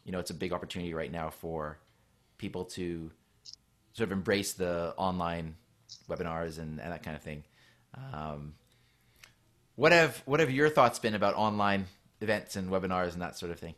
you 0.04 0.12
know 0.12 0.20
it's 0.20 0.30
a 0.30 0.34
big 0.34 0.52
opportunity 0.52 0.94
right 0.94 1.12
now 1.12 1.30
for 1.30 1.80
people 2.38 2.66
to 2.66 3.10
sort 3.94 4.10
of 4.10 4.12
embrace 4.12 4.54
the 4.54 4.94
online 4.98 5.56
webinars 6.10 6.60
and, 6.60 6.82
and 6.82 6.92
that 6.92 7.02
kind 7.02 7.16
of 7.16 7.24
thing. 7.24 7.44
Um, 8.14 8.56
what 9.76 9.94
have 9.94 10.22
what 10.26 10.42
have 10.42 10.52
your 10.52 10.70
thoughts 10.70 11.00
been 11.00 11.16
about 11.16 11.36
online 11.36 11.86
events 12.20 12.58
and 12.58 12.70
webinars 12.70 13.14
and 13.14 13.22
that 13.22 13.38
sort 13.38 13.52
of 13.52 13.60
thing? 13.60 13.76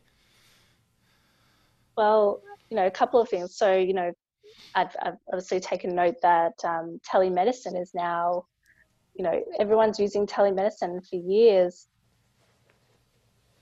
Well, 1.96 2.42
you 2.70 2.76
know, 2.76 2.86
a 2.86 2.90
couple 2.90 3.20
of 3.20 3.28
things. 3.28 3.56
So, 3.56 3.76
you 3.76 3.94
know, 3.94 4.12
I've, 4.74 4.94
I've 5.02 5.16
obviously 5.28 5.60
taken 5.60 5.94
note 5.94 6.16
that 6.22 6.54
um, 6.64 7.00
telemedicine 7.08 7.80
is 7.80 7.92
now, 7.94 8.44
you 9.14 9.24
know, 9.24 9.42
everyone's 9.58 9.98
using 9.98 10.26
telemedicine 10.26 11.06
for 11.08 11.16
years. 11.16 11.86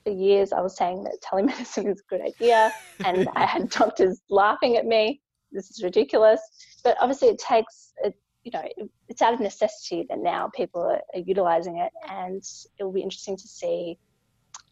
For 0.07 0.13
years, 0.13 0.53
I 0.53 0.61
was 0.61 0.77
saying 0.77 1.03
that 1.05 1.19
telemedicine 1.21 1.91
is 1.93 2.01
a 2.01 2.15
good 2.15 2.21
idea, 2.23 2.73
and 3.05 3.29
I 3.35 3.45
had 3.45 3.69
doctors 3.81 4.23
laughing 4.31 4.77
at 4.77 4.87
me. 4.87 5.21
This 5.51 5.69
is 5.71 5.83
ridiculous. 5.83 6.41
But 6.85 6.97
obviously, 7.01 7.29
it 7.29 7.39
takes, 7.39 7.93
it, 8.05 8.15
you 8.45 8.53
know, 8.55 8.63
it's 9.09 9.21
out 9.21 9.35
of 9.35 9.41
necessity 9.41 10.07
that 10.09 10.21
now 10.21 10.49
people 10.55 10.81
are, 10.83 11.01
are 11.15 11.25
utilizing 11.25 11.79
it, 11.79 11.91
and 12.09 12.41
it 12.79 12.85
will 12.85 12.93
be 12.93 13.03
interesting 13.03 13.37
to 13.37 13.49
see, 13.49 13.99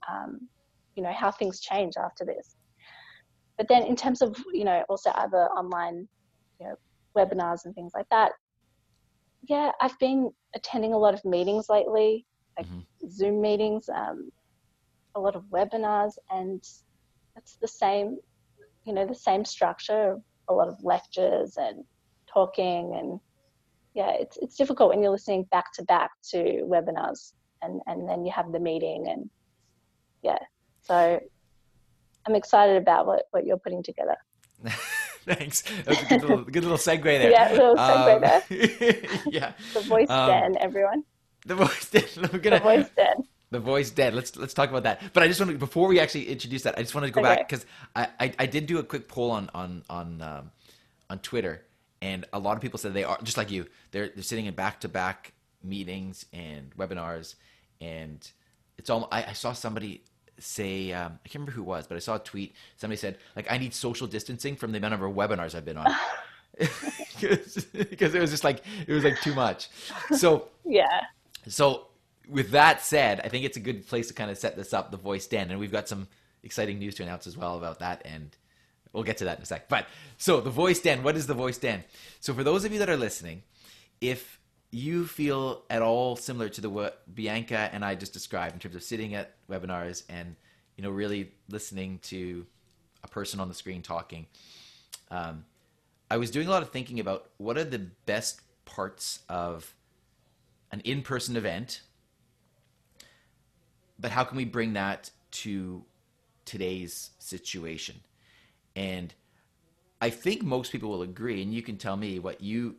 um, 0.09 0.49
you 0.95 1.03
know, 1.03 1.13
how 1.13 1.33
things 1.33 1.61
change 1.61 1.95
after 1.97 2.25
this 2.25 2.55
but 3.57 3.69
then 3.69 3.83
in 3.85 3.97
terms 3.97 4.23
of 4.23 4.37
you 4.53 4.65
know 4.65 4.83
also 4.89 5.11
other 5.11 5.49
online 5.57 6.09
you 6.61 6.67
know 6.67 6.75
webinars 7.17 7.65
and 7.65 7.75
things 7.75 7.93
like 7.95 8.07
that 8.11 8.33
yeah 9.49 9.71
i've 9.81 9.99
been 9.99 10.31
attending 10.55 10.93
a 10.93 10.99
lot 10.99 11.15
of 11.15 11.25
meetings 11.25 11.67
lately 11.69 12.27
like 12.59 12.67
Mhm. 12.67 12.87
zoom 13.11 13.41
meetings 13.41 13.89
um, 13.89 14.31
a 15.15 15.21
lot 15.21 15.37
of 15.37 15.45
webinars 15.45 16.13
and 16.31 16.67
it's 17.37 17.57
the 17.61 17.69
same 17.69 18.19
you 18.85 18.93
know 18.93 19.07
the 19.07 19.15
same 19.15 19.45
structure 19.45 20.17
a 20.49 20.53
lot 20.53 20.69
of 20.69 20.83
lectures 20.83 21.57
and 21.57 21.85
talking 22.27 22.95
and 22.99 23.21
yeah 23.95 24.13
it's, 24.19 24.37
it's 24.39 24.57
difficult 24.57 24.91
when 24.91 25.03
you're 25.03 25.13
listening 25.13 25.45
back 25.51 25.73
to 25.73 25.83
back 25.85 26.11
to 26.23 26.63
webinars 26.65 27.33
and 27.63 27.81
and 27.87 28.09
then 28.09 28.25
you 28.25 28.33
have 28.33 28.53
the 28.53 28.61
meeting 28.61 29.09
and 29.09 29.31
yeah 30.23 30.39
so 30.83 31.21
i'm 32.27 32.35
excited 32.35 32.77
about 32.77 33.07
what, 33.07 33.25
what 33.31 33.47
you're 33.47 33.59
putting 33.59 33.83
together 33.83 34.17
Thanks. 35.25 35.63
That 35.63 35.87
was 35.87 36.03
a 36.03 36.05
good 36.05 36.21
little, 36.21 36.45
good 36.45 36.63
little 36.65 36.77
segue 36.77 37.03
there. 37.03 37.31
Yeah, 37.31 37.51
little 37.53 37.77
segue 37.77 38.21
there. 38.21 39.21
yeah. 39.27 39.53
the 39.73 39.81
voice 39.81 40.11
Um, 40.11 40.29
den 40.29 40.57
everyone 40.61 41.03
The 41.47 41.55
voice 41.55 41.89
dead. 41.89 42.11
We're 42.17 42.29
the 42.29 42.39
gonna 42.39 42.61
voice 42.61 42.91
den 42.95 43.25
the 43.51 43.61
voice 43.61 43.91
dead. 43.91 44.15
Let's 44.15 44.37
let's 44.37 44.55
talk 44.55 44.71
about 44.71 44.85
that. 44.85 45.01
But 45.13 45.23
I 45.23 45.29
just 45.29 45.41
want 45.41 45.53
to 45.53 45.59
before 45.59 45.89
we 45.89 46.01
actually 46.01 46.29
introduce 46.29 46.63
that, 46.63 46.79
I 46.79 46.83
just 46.83 46.95
wanted 46.95 47.09
to 47.09 47.13
go 47.13 47.23
back 47.23 47.49
because 47.49 47.67
I, 47.95 48.09
I 48.19 48.33
I 48.41 48.47
did 48.47 48.67
do 48.67 48.79
a 48.79 48.83
quick 48.83 49.09
poll 49.09 49.31
on 49.31 49.51
on 49.55 49.83
on 49.89 50.23
um, 50.23 50.51
on 51.11 51.19
Twitter, 51.21 51.63
and 52.03 52.25
a 52.33 52.39
lot 52.39 52.57
of 52.57 52.63
people 52.63 52.79
said 52.79 52.95
they 52.95 53.05
are 53.05 53.19
just 53.23 53.37
like 53.37 53.51
you. 53.51 53.67
They're 53.93 54.09
they're 54.09 54.23
sitting 54.23 54.47
in 54.47 54.55
back 54.55 54.81
to 54.81 54.89
back 54.89 55.33
meetings 55.63 56.27
and 56.33 56.75
webinars, 56.77 57.35
and 57.81 58.27
it's 58.79 58.91
all. 58.91 59.09
I, 59.13 59.25
I 59.25 59.33
saw 59.33 59.53
somebody 59.53 60.03
say 60.39 60.93
um, 60.93 61.19
I 61.25 61.29
can't 61.29 61.35
remember 61.35 61.53
who 61.53 61.63
it 61.63 61.67
was, 61.67 61.87
but 61.87 61.97
I 61.97 62.01
saw 62.01 62.17
a 62.17 62.19
tweet. 62.19 62.55
Somebody 62.77 62.99
said 62.99 63.19
like 63.37 63.51
I 63.51 63.59
need 63.59 63.75
social 63.75 64.07
distancing 64.07 64.57
from 64.57 64.73
the 64.73 64.79
amount 64.79 64.95
of 64.95 65.01
webinars 65.01 65.55
I've 65.55 65.65
been 65.65 65.77
on. 65.77 65.95
because 67.21 68.15
it 68.15 68.21
was 68.21 68.31
just 68.31 68.45
like 68.45 68.63
it 68.87 68.93
was 68.93 69.05
like 69.05 69.21
too 69.21 69.35
much. 69.35 69.69
So 70.17 70.49
yeah 70.65 71.01
so, 71.49 71.89
with 72.29 72.51
that 72.51 72.83
said, 72.83 73.21
I 73.23 73.29
think 73.29 73.45
it's 73.45 73.57
a 73.57 73.61
good 73.61 73.87
place 73.87 74.09
to 74.09 74.15
kind 74.15 74.31
of 74.31 74.39
set 74.39 74.57
this 74.57 74.73
up, 74.73 74.91
the 74.91 74.97
voice 74.97 75.27
den, 75.27 75.51
and 75.51 75.61
we've 75.61 75.73
got 75.73 75.89
some 75.89 76.09
exciting 76.43 76.79
news 76.79 76.95
to 76.97 77.03
announce 77.03 77.27
as 77.27 77.37
well 77.37 77.57
about 77.57 77.81
that, 77.81 78.03
and 78.05 78.37
we'll 78.93 79.03
get 79.03 79.19
to 79.19 79.25
that 79.25 79.39
in 79.39 79.43
a 79.43 79.47
sec. 79.47 79.69
But 79.69 79.87
so 80.19 80.41
the 80.41 80.51
voice 80.51 80.81
den, 80.81 81.03
what 81.03 81.17
is 81.17 81.27
the 81.27 81.35
voice 81.35 81.59
den? 81.59 81.85
So 82.21 82.35
for 82.35 82.45
those 82.45 82.65
of 82.65 82.73
you 82.73 82.79
that 82.79 82.91
are 82.91 82.97
listening, 82.97 83.43
if 84.01 84.41
you 84.71 85.07
feel 85.07 85.63
at 85.71 85.83
all 85.83 86.17
similar 86.17 86.49
to 86.49 86.61
the 86.61 86.71
what 86.71 87.03
Bianca 87.15 87.71
and 87.73 87.85
I 87.85 87.95
just 87.95 88.13
described 88.13 88.55
in 88.55 88.61
terms 88.61 88.75
of 88.75 88.83
sitting 88.83 89.15
at 89.15 89.35
webinars 89.49 90.03
and 90.09 90.35
you 90.77 90.83
know 90.83 90.91
really 90.91 91.31
listening 91.49 92.01
to 92.05 92.45
a 93.03 93.09
person 93.09 93.39
on 93.39 93.49
the 93.49 93.55
screen 93.55 93.83
talking, 93.83 94.27
um, 95.11 95.45
I 96.11 96.17
was 96.17 96.31
doing 96.31 96.49
a 96.49 96.51
lot 96.51 96.63
of 96.63 96.71
thinking 96.71 97.01
about 97.01 97.31
what 97.37 97.57
are 97.57 97.65
the 97.65 97.87
best 98.07 98.41
parts 98.65 99.21
of 99.29 99.75
an 100.73 100.81
in-person 100.81 101.37
event 101.37 101.83
but 104.05 104.11
how 104.11 104.23
can 104.23 104.37
we 104.37 104.45
bring 104.45 104.75
that 104.75 105.11
to 105.31 105.83
today's 106.45 107.11
situation? 107.19 107.97
And 108.77 109.15
i 110.01 110.11
think 110.11 110.43
most 110.43 110.73
people 110.73 110.91
will 110.91 111.03
agree 111.03 111.41
and 111.41 111.55
you 111.55 111.63
can 111.63 111.77
tell 111.77 111.97
me 111.97 112.19
what 112.19 112.41
you 112.41 112.75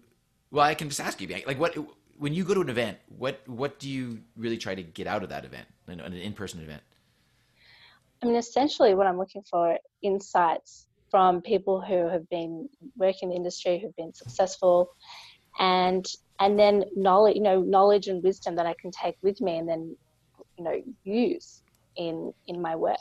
well 0.51 0.65
i 0.65 0.75
can 0.75 0.89
just 0.89 0.99
ask 0.99 1.21
you 1.21 1.27
like 1.47 1.57
what 1.57 1.73
when 2.17 2.33
you 2.33 2.43
go 2.43 2.53
to 2.53 2.59
an 2.59 2.67
event 2.67 2.97
what 3.17 3.39
what 3.47 3.79
do 3.79 3.89
you 3.89 4.19
really 4.35 4.57
try 4.57 4.75
to 4.75 4.83
get 4.83 5.07
out 5.07 5.23
of 5.23 5.29
that 5.29 5.45
event 5.45 5.65
an, 5.87 5.99
an 5.99 6.13
in-person 6.13 6.61
event? 6.61 6.81
I 8.21 8.27
mean, 8.27 8.35
essentially, 8.35 8.95
what 8.95 9.07
I'm 9.07 9.17
looking 9.17 9.43
for 9.43 9.77
insights 10.01 10.87
from 11.11 11.41
people 11.41 11.81
who 11.81 12.07
have 12.07 12.27
been 12.29 12.69
working 12.97 13.27
in 13.27 13.29
the 13.29 13.35
industry, 13.35 13.79
who've 13.79 13.95
been 13.95 14.13
successful, 14.13 14.89
and 15.59 16.05
and 16.39 16.57
then 16.57 16.85
knowledge, 16.95 17.35
you 17.35 17.41
know, 17.41 17.61
knowledge 17.61 18.07
and 18.07 18.23
wisdom 18.23 18.55
that 18.55 18.65
I 18.65 18.75
can 18.81 18.91
take 18.91 19.15
with 19.21 19.41
me, 19.41 19.57
and 19.57 19.69
then 19.69 19.95
you 20.57 20.63
know 20.63 20.81
use 21.03 21.63
in 21.97 22.33
in 22.47 22.61
my 22.61 22.75
work. 22.75 22.97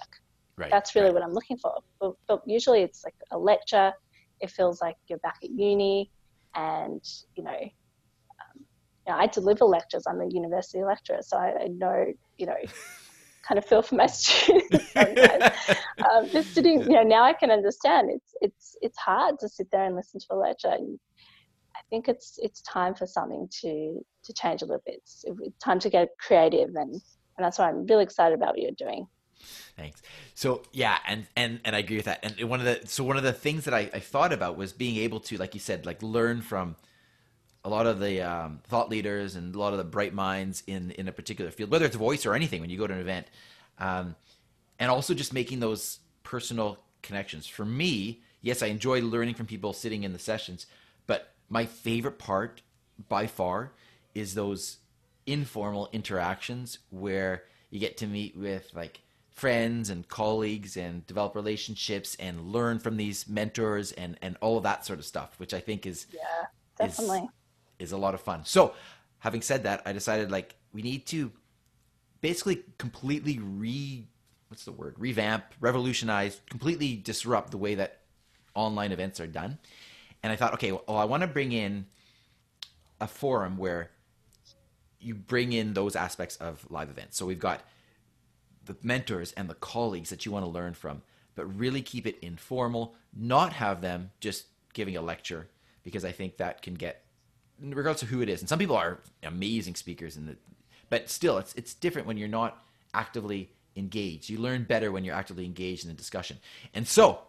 right 0.57 0.71
That's 0.71 0.95
really 0.95 1.07
right. 1.07 1.15
what 1.15 1.23
I'm 1.23 1.33
looking 1.33 1.59
for. 1.59 1.81
But, 2.01 2.13
but 2.29 2.43
usually, 2.47 2.83
it's 2.83 3.05
like 3.05 3.15
a 3.31 3.39
lecture. 3.39 3.93
It 4.41 4.51
feels 4.51 4.81
like 4.81 4.97
you're 5.09 5.19
back 5.21 5.37
at 5.43 5.51
uni, 5.51 6.11
and 6.55 7.03
you 7.37 7.45
know, 7.45 7.51
um, 7.51 8.65
you 9.07 9.13
know, 9.13 9.19
I 9.19 9.27
deliver 9.27 9.65
lectures. 9.65 10.05
I'm 10.07 10.21
a 10.21 10.29
university 10.29 10.83
lecturer, 10.83 11.19
so 11.23 11.37
I, 11.37 11.65
I 11.65 11.67
know, 11.69 12.07
you 12.37 12.47
know, 12.47 12.57
kind 13.47 13.59
of 13.59 13.65
feel 13.65 13.83
for 13.83 13.95
my 13.97 14.07
students 14.07 14.93
sometimes. 14.93 15.53
um, 16.11 16.29
just 16.33 16.55
sitting, 16.55 16.83
you 16.83 16.97
know, 16.97 17.03
now 17.03 17.23
I 17.23 17.33
can 17.33 17.51
understand. 17.51 18.11
It's 18.11 18.35
it's 18.41 18.77
it's 18.81 18.99
hard 18.99 19.39
to 19.41 19.49
sit 19.49 19.69
there 19.71 19.85
and 19.85 19.95
listen 19.95 20.21
to 20.21 20.27
a 20.31 20.37
lecture. 20.37 20.69
And 20.69 20.99
I 21.77 21.81
think 21.91 22.09
it's 22.09 22.39
it's 22.43 22.63
time 22.63 22.95
for 22.95 23.07
something 23.07 23.49
to 23.63 24.01
to 24.25 24.33
change 24.33 24.63
a 24.63 24.67
little 24.67 24.83
bit. 24.87 24.97
It's, 24.97 25.25
it's 25.27 25.59
time 25.59 25.79
to 25.81 25.91
get 25.91 26.09
creative, 26.19 26.71
and 26.75 27.01
and 27.37 27.45
that's 27.45 27.59
why 27.59 27.69
I'm 27.69 27.87
really 27.87 28.05
excited 28.05 28.35
about 28.35 28.51
what 28.51 28.61
you're 28.61 28.73
doing. 28.73 29.07
Thanks. 29.77 30.03
So 30.35 30.63
yeah, 30.73 30.99
and 31.07 31.27
and 31.37 31.61
and 31.65 31.75
I 31.75 31.81
agree 31.81 31.97
with 31.97 32.05
that. 32.07 32.25
And 32.25 32.49
one 32.49 32.61
of 32.61 32.67
the 32.67 32.87
so 32.87 33.03
one 33.05 33.17
of 33.17 33.23
the 33.23 33.33
things 33.33 33.65
that 33.65 33.75
I, 33.75 33.91
I 33.93 34.01
thought 34.01 34.33
about 34.33 34.57
was 34.57 34.73
being 34.73 34.97
able 34.99 35.21
to, 35.21 35.37
like 35.37 35.55
you 35.55 35.61
said, 35.61 35.85
like 35.85 36.03
learn 36.03 36.43
from 36.43 36.77
a 37.65 37.69
lot 37.69 37.87
of 37.87 37.99
the 37.99 38.21
um, 38.21 38.61
thought 38.69 38.91
leaders 38.91 39.37
and 39.37 39.55
a 39.55 39.59
lot 39.59 39.73
of 39.73 39.79
the 39.79 39.85
bright 39.85 40.15
minds 40.15 40.63
in 40.67 40.93
in 40.93 41.09
a 41.09 41.13
particular 41.13 41.51
field, 41.51 41.71
whether 41.71 41.87
it's 41.87 41.97
voice 41.97 42.25
or 42.25 42.35
anything. 42.35 42.61
When 42.61 42.71
you 42.71 42.79
go 42.79 42.87
to 42.87 42.95
an 42.95 43.01
event, 43.01 43.27
um, 43.79 44.15
and 44.79 44.91
also 44.91 45.13
just 45.15 45.33
making 45.33 45.61
those 45.61 45.99
personal 46.23 46.79
connections. 47.03 47.47
For 47.47 47.65
me, 47.65 48.23
yes, 48.43 48.63
I 48.63 48.67
enjoy 48.67 49.01
learning 49.01 49.35
from 49.35 49.47
people 49.47 49.73
sitting 49.73 50.05
in 50.05 50.13
the 50.13 50.19
sessions, 50.19 50.67
but 51.07 51.33
my 51.49 51.67
favorite 51.67 52.19
part 52.19 52.63
by 53.09 53.27
far 53.27 53.73
is 54.15 54.35
those 54.35 54.79
informal 55.27 55.89
interactions 55.93 56.79
where 56.91 57.45
you 57.71 57.81
get 57.81 57.97
to 57.99 58.07
meet 58.07 58.37
with 58.37 58.71
like 58.75 59.01
friends 59.31 59.91
and 59.91 60.07
colleagues 60.09 60.77
and 60.77 61.05
develop 61.07 61.35
relationships 61.35 62.15
and 62.21 62.53
learn 62.53 62.79
from 62.79 62.97
these 62.97 63.27
mentors 63.29 63.91
and 63.93 64.17
and 64.23 64.37
all 64.41 64.57
of 64.57 64.63
that 64.63 64.87
sort 64.87 64.99
of 64.99 65.05
stuff 65.05 65.35
which 65.39 65.53
i 65.53 65.59
think 65.61 65.87
is 65.87 66.07
Yeah, 66.13 66.21
is- 66.87 66.97
definitely. 66.97 67.29
is 67.79 67.91
a 67.93 67.97
lot 67.97 68.15
of 68.15 68.21
fun. 68.21 68.45
So, 68.45 68.75
having 69.19 69.43
said 69.43 69.65
that, 69.65 69.83
I 69.85 69.93
decided 69.93 70.31
like 70.31 70.55
we 70.73 70.83
need 70.83 71.07
to 71.07 71.33
basically 72.21 72.63
completely 72.79 73.39
re 73.41 74.07
what's 74.49 74.65
the 74.65 74.73
word? 74.73 74.95
Revamp, 74.99 75.43
revolutionize, 75.59 76.41
completely 76.49 76.95
disrupt 76.97 77.51
the 77.51 77.59
way 77.59 77.75
that 77.75 78.03
online 78.55 78.93
events 78.93 79.19
are 79.19 79.27
done. 79.27 79.59
And 80.23 80.33
I 80.33 80.37
thought, 80.37 80.55
okay, 80.55 80.71
well, 80.71 80.85
I 80.97 81.05
want 81.07 81.23
to 81.23 81.27
bring 81.27 81.51
in 81.51 81.87
a 83.01 83.09
forum 83.09 83.57
where 83.57 83.91
you 85.05 85.15
bring 85.15 85.53
in 85.53 85.75
those 85.75 85.97
aspects 85.97 86.37
of 86.37 86.67
live 86.71 86.91
events. 86.91 87.17
So 87.17 87.27
we've 87.27 87.39
got 87.39 87.63
the 88.65 88.77
mentors 88.83 89.33
and 89.33 89.49
the 89.49 89.55
colleagues 89.55 90.11
that 90.11 90.25
you 90.25 90.33
want 90.33 90.45
to 90.45 90.51
learn 90.51 90.75
from, 90.75 91.03
but 91.35 91.45
really 91.59 91.83
keep 91.83 92.07
it 92.07 92.19
informal, 92.23 92.95
not 93.15 93.53
have 93.53 93.81
them 93.81 94.11
just 94.21 94.47
giving 94.73 94.97
a 94.97 95.03
lecture 95.03 95.49
because 95.83 96.05
I 96.05 96.13
think 96.13 96.39
that 96.39 96.63
can 96.63 96.75
get 96.75 97.05
regardless 97.61 98.03
of 98.03 98.09
who 98.09 98.21
it 98.21 98.29
is. 98.29 98.41
And 98.41 98.49
some 98.49 98.59
people 98.59 98.77
are 98.77 99.01
amazing 99.23 99.75
speakers, 99.75 100.17
and 100.17 100.37
but 100.89 101.09
still, 101.09 101.39
it's 101.39 101.55
it's 101.55 101.75
different 101.75 102.07
when 102.07 102.17
you're 102.17 102.29
not 102.29 102.65
actively 102.93 103.51
engaged. 103.77 104.29
You 104.29 104.39
learn 104.39 104.65
better 104.65 104.91
when 104.91 105.05
you're 105.05 105.15
actively 105.15 105.45
engaged 105.45 105.85
in 105.85 105.89
the 105.89 105.95
discussion. 105.95 106.39
And 106.73 106.87
so, 106.87 107.21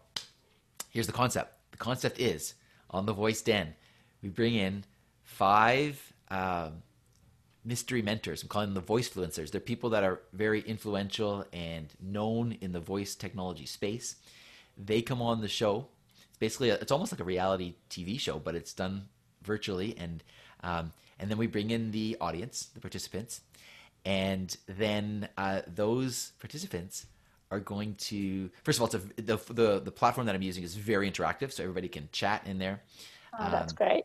here's 0.89 1.08
the 1.08 1.13
concept. 1.13 1.55
The 1.72 1.77
concept 1.77 2.20
is 2.20 2.55
on 2.89 3.05
the 3.05 3.13
Voice 3.13 3.41
Den, 3.41 3.75
we 4.22 4.29
bring 4.29 4.55
in 4.55 4.84
five. 5.24 6.13
Um, 6.29 6.82
mystery 7.66 8.02
mentors. 8.02 8.44
I'm 8.44 8.50
calling 8.50 8.70
them 8.70 8.76
the 8.76 8.82
voice 8.82 9.10
influencers. 9.10 9.52
They're 9.52 9.60
people 9.60 9.90
that 9.90 10.04
are 10.04 10.22
very 10.32 10.62
influential 10.62 11.46
and 11.52 11.88
known 12.00 12.58
in 12.62 12.72
the 12.72 12.80
voice 12.80 13.16
technology 13.16 13.66
space. 13.66 14.16
They 14.78 15.02
come 15.02 15.22
on 15.22 15.42
the 15.42 15.48
show. 15.48 15.88
It's 16.30 16.38
basically 16.38 16.70
a, 16.70 16.76
it's 16.76 16.92
almost 16.92 17.12
like 17.12 17.22
a 17.22 17.26
reality 17.26 17.76
TV 17.90 18.20
show, 18.20 18.40
but 18.40 18.56
it's 18.56 18.74
done 18.74 19.08
virtually, 19.44 19.96
and 19.98 20.24
um, 20.64 20.92
and 21.20 21.30
then 21.30 21.38
we 21.38 21.48
bring 21.48 21.72
in 21.72 21.92
the 21.92 22.18
audience, 22.20 22.68
the 22.74 22.80
participants, 22.80 23.42
and 24.04 24.56
then 24.68 25.30
uh, 25.38 25.62
those 25.68 26.34
participants 26.40 27.06
are 27.52 27.60
going 27.60 27.96
to 27.96 28.50
first 28.64 28.80
of 28.80 28.82
all, 28.82 28.86
it's 28.88 28.96
a, 28.96 29.22
the, 29.22 29.54
the 29.54 29.80
the 29.80 29.92
platform 29.92 30.28
that 30.28 30.36
I'm 30.36 30.42
using 30.42 30.64
is 30.64 30.76
very 30.76 31.10
interactive, 31.10 31.52
so 31.52 31.64
everybody 31.64 31.88
can 31.88 32.10
chat 32.12 32.46
in 32.46 32.60
there. 32.60 32.82
Oh, 33.40 33.50
that's 33.50 33.74
um, 33.74 33.78
great. 33.78 34.04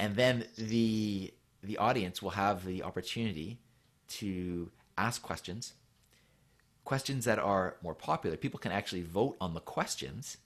And 0.00 0.14
then 0.14 0.46
the 0.56 1.32
the 1.68 1.76
audience 1.76 2.22
will 2.22 2.30
have 2.30 2.64
the 2.64 2.82
opportunity 2.82 3.58
to 4.08 4.70
ask 4.96 5.22
questions, 5.22 5.74
questions 6.84 7.26
that 7.26 7.38
are 7.38 7.76
more 7.82 7.94
popular. 7.94 8.38
People 8.38 8.58
can 8.58 8.72
actually 8.72 9.02
vote 9.02 9.36
on 9.38 9.52
the 9.52 9.60
questions, 9.60 10.38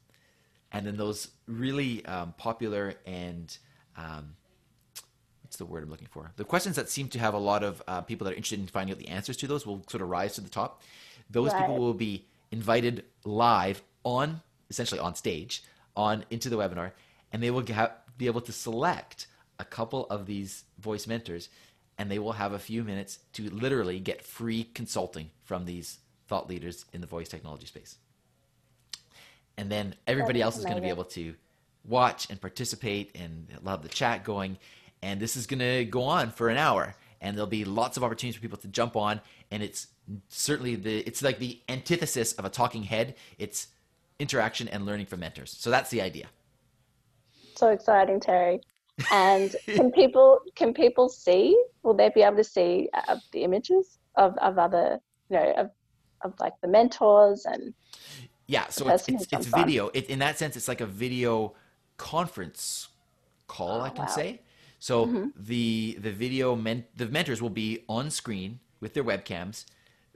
and 0.73 0.85
then 0.85 0.97
those 0.97 1.29
really 1.47 2.05
um, 2.07 2.35
popular 2.37 2.95
and 3.07 3.57
um, 3.97 4.35
what's 5.43 5.57
the 5.59 5.65
word 5.65 5.85
I'm 5.85 5.91
looking 5.91 6.09
for? 6.11 6.33
The 6.35 6.45
questions 6.45 6.75
that 6.75 6.91
seem 6.91 7.09
to 7.11 7.21
have 7.21 7.35
a 7.35 7.39
lot 7.39 7.63
of 7.63 7.81
uh, 7.87 8.01
people 8.01 8.25
that 8.25 8.33
are 8.33 8.37
interested 8.37 8.59
in 8.59 8.67
finding 8.67 8.93
out 8.93 8.99
the 8.99 9.09
answers 9.09 9.37
to 9.39 9.47
those 9.47 9.65
will 9.65 9.85
sort 9.89 10.03
of 10.03 10.09
rise 10.09 10.35
to 10.35 10.41
the 10.41 10.51
top. 10.51 10.83
Those 11.31 11.53
right. 11.53 11.61
people 11.61 11.79
will 11.79 11.95
be 11.95 12.27
invited 12.51 13.05
live 13.25 13.81
on, 14.03 14.43
essentially 14.71 14.99
on 14.99 15.15
stage, 15.15 15.63
on 15.97 16.25
into 16.31 16.51
the 16.51 16.57
webinar, 16.57 16.91
and 17.33 17.41
they 17.41 17.53
will 17.53 17.65
have, 17.67 17.93
be 18.19 18.27
able 18.27 18.41
to 18.41 18.53
select 18.53 19.29
a 19.63 19.65
couple 19.65 20.07
of 20.11 20.27
these 20.27 20.65
voice 20.79 21.07
mentors, 21.07 21.49
and 21.97 22.11
they 22.11 22.19
will 22.19 22.33
have 22.33 22.53
a 22.53 22.59
few 22.59 22.83
minutes 22.83 23.21
to 23.35 23.49
literally 23.49 24.01
get 24.01 24.23
free 24.23 24.65
consulting 24.75 25.31
from 25.45 25.65
these 25.65 25.99
thought 26.27 26.49
leaders 26.49 26.85
in 26.93 27.01
the 27.01 27.07
voice 27.07 27.29
technology 27.29 27.67
space. 27.67 27.97
And 29.57 29.71
then 29.71 29.95
everybody 30.07 30.43
else 30.43 30.59
is 30.59 30.65
going 30.65 30.77
to 30.77 30.83
be 30.83 30.89
able 30.89 31.05
to 31.05 31.35
watch 31.85 32.29
and 32.29 32.41
participate 32.41 33.15
and 33.15 33.47
have 33.65 33.83
the 33.83 33.89
chat 33.89 34.25
going. 34.25 34.59
And 35.03 35.21
this 35.21 35.37
is 35.37 35.47
going 35.47 35.61
to 35.61 35.85
go 35.85 36.03
on 36.03 36.31
for 36.31 36.49
an 36.49 36.57
hour. 36.57 36.95
And 37.21 37.37
there'll 37.37 37.47
be 37.47 37.65
lots 37.65 37.97
of 37.97 38.03
opportunities 38.03 38.37
for 38.37 38.43
people 38.43 38.59
to 38.59 38.69
jump 38.69 38.97
on. 38.97 39.21
And 39.51 39.63
it's 39.63 39.87
certainly 40.29 40.75
the 40.75 40.99
it's 41.01 41.23
like 41.23 41.39
the 41.39 41.61
antithesis 41.69 42.33
of 42.33 42.45
a 42.45 42.51
talking 42.51 42.83
head. 42.83 43.15
It's 43.39 43.69
interaction 44.19 44.67
and 44.69 44.87
learning 44.87 45.07
from 45.07 45.21
mentors. 45.21 45.53
So 45.53 45.71
that's 45.71 45.91
the 45.91 46.01
idea. 46.01 46.27
So 47.55 47.69
exciting, 47.69 48.19
Teri. 48.19 48.61
And 49.11 49.55
can 49.67 49.91
people 49.93 50.41
can 50.55 50.75
people 50.75 51.09
see? 51.09 51.61
Will 51.83 51.95
they 51.95 52.11
be 52.11 52.23
able 52.23 52.37
to 52.37 52.45
see 52.45 52.89
uh, 52.95 53.17
the 53.33 53.43
images 53.43 53.99
of, 54.17 54.37
of 54.39 54.59
other 54.59 55.01
you 55.31 55.37
know 55.37 55.53
of 55.53 55.71
of 56.23 56.35
like 56.41 56.53
the 56.61 56.69
mentors 56.69 57.47
and 57.47 57.75
yeah 58.47 58.67
so 58.69 58.89
it's, 58.89 59.09
it's, 59.09 59.27
it's 59.33 59.47
video 59.47 59.91
it, 59.95 60.07
in 60.07 60.19
that 60.19 60.39
sense 60.39 60.57
it's 60.57 60.69
like 60.69 60.81
a 60.81 60.87
video 60.87 61.55
conference 61.97 62.89
call 63.49 63.81
oh, 63.81 63.85
i 63.85 63.89
can 63.89 64.05
wow. 64.05 64.11
say 64.11 64.41
so 64.79 65.07
mm-hmm. 65.07 65.27
the 65.37 65.97
the 66.01 66.11
video 66.11 66.55
men, 66.55 66.85
the 66.97 67.07
mentors 67.07 67.41
will 67.41 67.51
be 67.51 67.85
on 67.89 68.11
screen 68.11 68.61
with 68.81 68.95
their 68.95 69.05
webcams 69.05 69.65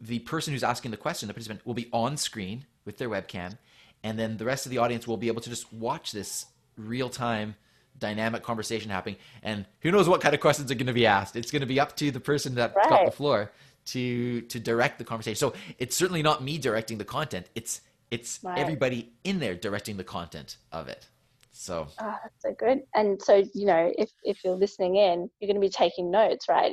the 0.01 0.19
person 0.21 0.53
who's 0.53 0.65
asking 0.65 0.91
the 0.91 0.97
question 0.97 1.27
the 1.27 1.35
participant 1.35 1.65
will 1.67 1.75
be 1.75 1.89
on 1.93 2.17
screen 2.17 2.67
with 2.85 2.99
their 2.99 3.09
webcam 3.09 3.57
and 4.03 4.19
then 4.19 4.37
the 4.37 4.45
rest 4.45 4.67
of 4.67 4.71
the 4.71 4.79
audience 4.79 5.07
will 5.07 5.17
be 5.17 5.29
able 5.29 5.41
to 5.41 5.51
just 5.51 5.73
watch 5.73 6.13
this 6.13 6.47
real 6.77 7.09
time 7.09 7.57
dynamic 7.99 8.43
conversation 8.43 8.91
happening 8.91 9.17
and 9.43 9.67
who 9.81 9.91
knows 9.91 10.09
what 10.09 10.21
kind 10.21 10.35
of 10.35 10.41
questions 10.41 10.71
are 10.71 10.75
going 10.75 10.87
to 10.87 10.93
be 10.93 11.07
asked. 11.07 11.37
It's 11.37 11.51
going 11.51 11.61
to 11.61 11.67
be 11.67 11.81
up 11.81 11.97
to 11.97 12.11
the 12.11 12.21
person 12.21 12.55
that 12.57 12.75
right. 12.75 12.89
got 12.89 13.05
the 13.07 13.13
floor 13.13 13.53
to 13.87 14.43
to 14.43 14.61
direct 14.61 14.99
the 14.99 15.05
conversation. 15.05 15.37
So 15.37 15.55
it's 15.79 15.97
certainly 15.97 16.23
not 16.23 16.43
me 16.43 16.59
directing 16.59 16.99
the 16.99 17.05
content. 17.05 17.47
It's 17.55 17.81
it's 18.11 18.41
right. 18.43 18.59
everybody 18.59 19.13
in 19.25 19.39
there 19.39 19.55
directing 19.55 19.97
the 19.97 20.05
content 20.05 20.57
of 20.73 20.89
it. 20.89 21.09
So 21.53 21.89
oh, 22.01 22.15
that's 22.23 22.43
so 22.43 22.55
good. 22.59 22.83
And 22.95 23.21
so 23.21 23.45
you 23.55 23.67
know 23.67 23.93
if 23.97 24.11
if 24.25 24.45
you're 24.45 24.57
listening 24.57 24.97
in 24.97 25.31
you're 25.41 25.49
going 25.49 25.61
to 25.61 25.67
be 25.67 25.71
taking 25.71 26.11
notes 26.11 26.49
right 26.49 26.73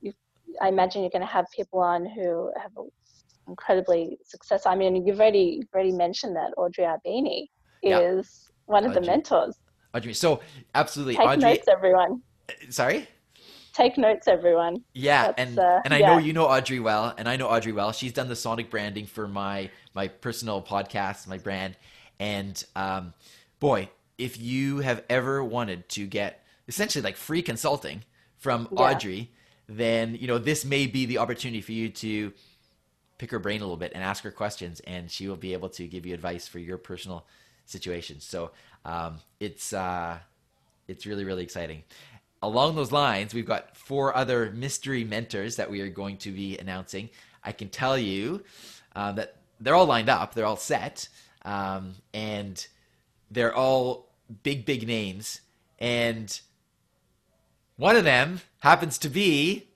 you, 0.00 0.12
i 0.60 0.68
imagine 0.68 1.02
you're 1.02 1.10
going 1.10 1.20
to 1.20 1.26
have 1.26 1.46
people 1.54 1.80
on 1.80 2.06
who 2.06 2.50
have 2.60 2.72
incredibly 3.48 4.18
successful 4.24 4.70
i 4.70 4.74
mean 4.74 5.06
you've 5.06 5.20
already 5.20 5.58
you've 5.58 5.74
already 5.74 5.92
mentioned 5.92 6.34
that 6.34 6.52
audrey 6.56 6.84
arbeeny 6.84 7.46
is 7.82 8.48
yeah. 8.48 8.54
one 8.66 8.84
of 8.84 8.94
the 8.94 9.00
mentors 9.00 9.58
Audrey. 9.94 10.14
So 10.14 10.40
absolutely, 10.74 11.16
Take 11.16 11.26
Audrey. 11.26 11.50
notes, 11.50 11.68
everyone. 11.68 12.22
Sorry. 12.70 13.08
Take 13.72 13.98
notes, 13.98 14.28
everyone. 14.28 14.84
Yeah, 14.92 15.26
That's, 15.26 15.38
and 15.38 15.58
uh, 15.58 15.80
and 15.84 15.92
I 15.94 15.98
yeah. 15.98 16.06
know 16.12 16.18
you 16.18 16.32
know 16.32 16.46
Audrey 16.46 16.78
well, 16.78 17.14
and 17.18 17.28
I 17.28 17.36
know 17.36 17.48
Audrey 17.48 17.72
well. 17.72 17.92
She's 17.92 18.12
done 18.12 18.28
the 18.28 18.36
sonic 18.36 18.70
branding 18.70 19.06
for 19.06 19.26
my 19.26 19.70
my 19.94 20.08
personal 20.08 20.62
podcast, 20.62 21.26
my 21.26 21.38
brand, 21.38 21.76
and 22.20 22.62
um, 22.76 23.14
boy, 23.58 23.88
if 24.16 24.40
you 24.40 24.78
have 24.78 25.02
ever 25.10 25.42
wanted 25.42 25.88
to 25.90 26.06
get 26.06 26.44
essentially 26.68 27.02
like 27.02 27.16
free 27.16 27.42
consulting 27.42 28.04
from 28.38 28.68
yeah. 28.70 28.78
Audrey, 28.80 29.32
then 29.68 30.14
you 30.14 30.28
know 30.28 30.38
this 30.38 30.64
may 30.64 30.86
be 30.86 31.06
the 31.06 31.18
opportunity 31.18 31.60
for 31.60 31.72
you 31.72 31.88
to 31.88 32.32
pick 33.18 33.30
her 33.30 33.38
brain 33.38 33.60
a 33.60 33.64
little 33.64 33.76
bit 33.76 33.92
and 33.94 34.04
ask 34.04 34.22
her 34.22 34.30
questions, 34.30 34.80
and 34.80 35.10
she 35.10 35.26
will 35.26 35.36
be 35.36 35.52
able 35.52 35.68
to 35.70 35.88
give 35.88 36.06
you 36.06 36.14
advice 36.14 36.46
for 36.46 36.60
your 36.60 36.78
personal 36.78 37.26
situation. 37.64 38.20
So 38.20 38.50
um, 38.84 39.18
it's 39.40 39.72
uh, 39.72 40.18
it's 40.88 41.06
really 41.06 41.24
really 41.24 41.42
exciting. 41.42 41.82
Along 42.42 42.76
those 42.76 42.92
lines, 42.92 43.32
we've 43.32 43.46
got 43.46 43.76
four 43.76 44.14
other 44.14 44.50
mystery 44.50 45.02
mentors 45.02 45.56
that 45.56 45.70
we 45.70 45.80
are 45.80 45.88
going 45.88 46.18
to 46.18 46.30
be 46.30 46.58
announcing. 46.58 47.08
I 47.42 47.52
can 47.52 47.70
tell 47.70 47.96
you 47.96 48.42
uh, 48.94 49.12
that 49.12 49.36
they're 49.60 49.74
all 49.74 49.86
lined 49.86 50.10
up, 50.10 50.34
they're 50.34 50.44
all 50.44 50.56
set, 50.56 51.08
um, 51.44 51.94
and 52.12 52.66
they're 53.30 53.54
all 53.54 54.12
big 54.42 54.66
big 54.66 54.86
names. 54.86 55.40
And 55.78 56.38
one 57.76 57.96
of 57.96 58.04
them 58.04 58.40
happens 58.60 58.98
to 58.98 59.08
be 59.08 59.68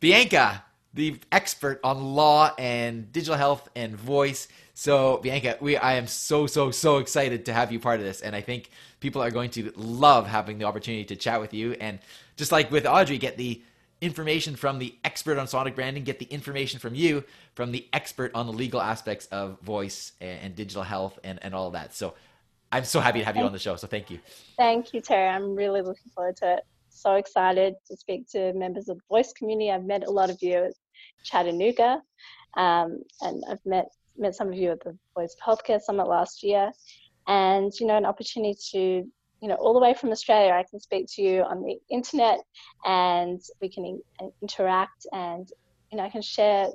Bianca, 0.00 0.64
the 0.94 1.20
expert 1.32 1.80
on 1.82 2.14
law 2.14 2.54
and 2.56 3.12
digital 3.12 3.36
health 3.36 3.68
and 3.74 3.96
voice. 3.96 4.48
So 4.74 5.18
Bianca, 5.18 5.58
we 5.60 5.76
I 5.76 5.94
am 5.94 6.06
so 6.06 6.46
so 6.46 6.70
so 6.70 6.98
excited 6.98 7.46
to 7.46 7.52
have 7.52 7.70
you 7.72 7.80
part 7.80 8.00
of 8.00 8.06
this, 8.06 8.22
and 8.22 8.34
I 8.34 8.40
think 8.40 8.70
people 9.00 9.22
are 9.22 9.30
going 9.30 9.50
to 9.50 9.72
love 9.76 10.26
having 10.26 10.58
the 10.58 10.64
opportunity 10.64 11.04
to 11.06 11.16
chat 11.16 11.40
with 11.40 11.52
you, 11.52 11.72
and 11.74 11.98
just 12.36 12.52
like 12.52 12.70
with 12.70 12.86
Audrey, 12.86 13.18
get 13.18 13.36
the 13.36 13.62
information 14.00 14.56
from 14.56 14.78
the 14.78 14.94
expert 15.04 15.38
on 15.38 15.46
sonic 15.46 15.74
branding, 15.74 16.04
get 16.04 16.18
the 16.18 16.26
information 16.26 16.78
from 16.78 16.94
you 16.94 17.24
from 17.54 17.72
the 17.72 17.86
expert 17.92 18.30
on 18.34 18.46
the 18.46 18.52
legal 18.52 18.80
aspects 18.80 19.26
of 19.26 19.60
voice 19.60 20.12
and, 20.20 20.40
and 20.42 20.56
digital 20.56 20.82
health 20.82 21.18
and 21.24 21.38
and 21.42 21.54
all 21.54 21.66
of 21.66 21.72
that. 21.72 21.94
So 21.94 22.14
I'm 22.72 22.84
so 22.84 23.00
happy 23.00 23.20
to 23.20 23.24
have 23.24 23.36
you 23.36 23.44
on 23.44 23.52
the 23.52 23.58
show. 23.58 23.76
So 23.76 23.86
thank 23.86 24.10
you. 24.10 24.18
Thank 24.56 24.92
you, 24.92 25.00
Teri. 25.00 25.32
I'm 25.32 25.54
really 25.54 25.82
looking 25.82 26.10
forward 26.12 26.36
to 26.38 26.54
it. 26.54 26.64
So 26.88 27.14
excited 27.14 27.74
to 27.86 27.96
speak 27.96 28.28
to 28.30 28.52
members 28.52 28.88
of 28.88 28.98
the 28.98 29.04
voice 29.08 29.32
community. 29.32 29.70
I've 29.70 29.84
met 29.84 30.04
a 30.04 30.10
lot 30.10 30.30
of 30.30 30.38
you 30.40 30.54
at 30.54 30.74
Chattanooga, 31.22 32.02
um, 32.56 33.02
and 33.20 33.42
I've 33.48 33.64
met 33.64 33.86
met 34.16 34.34
some 34.34 34.48
of 34.48 34.54
you 34.54 34.70
at 34.70 34.82
the 34.82 34.96
Voice 35.14 35.36
Healthcare 35.44 35.80
Summit 35.80 36.06
last 36.06 36.42
year, 36.42 36.72
and 37.26 37.72
you 37.78 37.86
know 37.86 37.96
an 37.96 38.04
opportunity 38.04 38.58
to 38.72 38.78
you 38.78 39.48
know 39.48 39.56
all 39.56 39.74
the 39.74 39.80
way 39.80 39.94
from 39.94 40.10
Australia, 40.10 40.52
I 40.52 40.64
can 40.68 40.80
speak 40.80 41.06
to 41.14 41.22
you 41.22 41.42
on 41.42 41.62
the 41.62 41.76
internet, 41.90 42.40
and 42.84 43.40
we 43.60 43.68
can 43.68 43.84
in- 43.84 44.32
interact, 44.42 45.06
and 45.12 45.48
you 45.90 45.98
know 45.98 46.04
I 46.04 46.10
can 46.10 46.22
share 46.22 46.68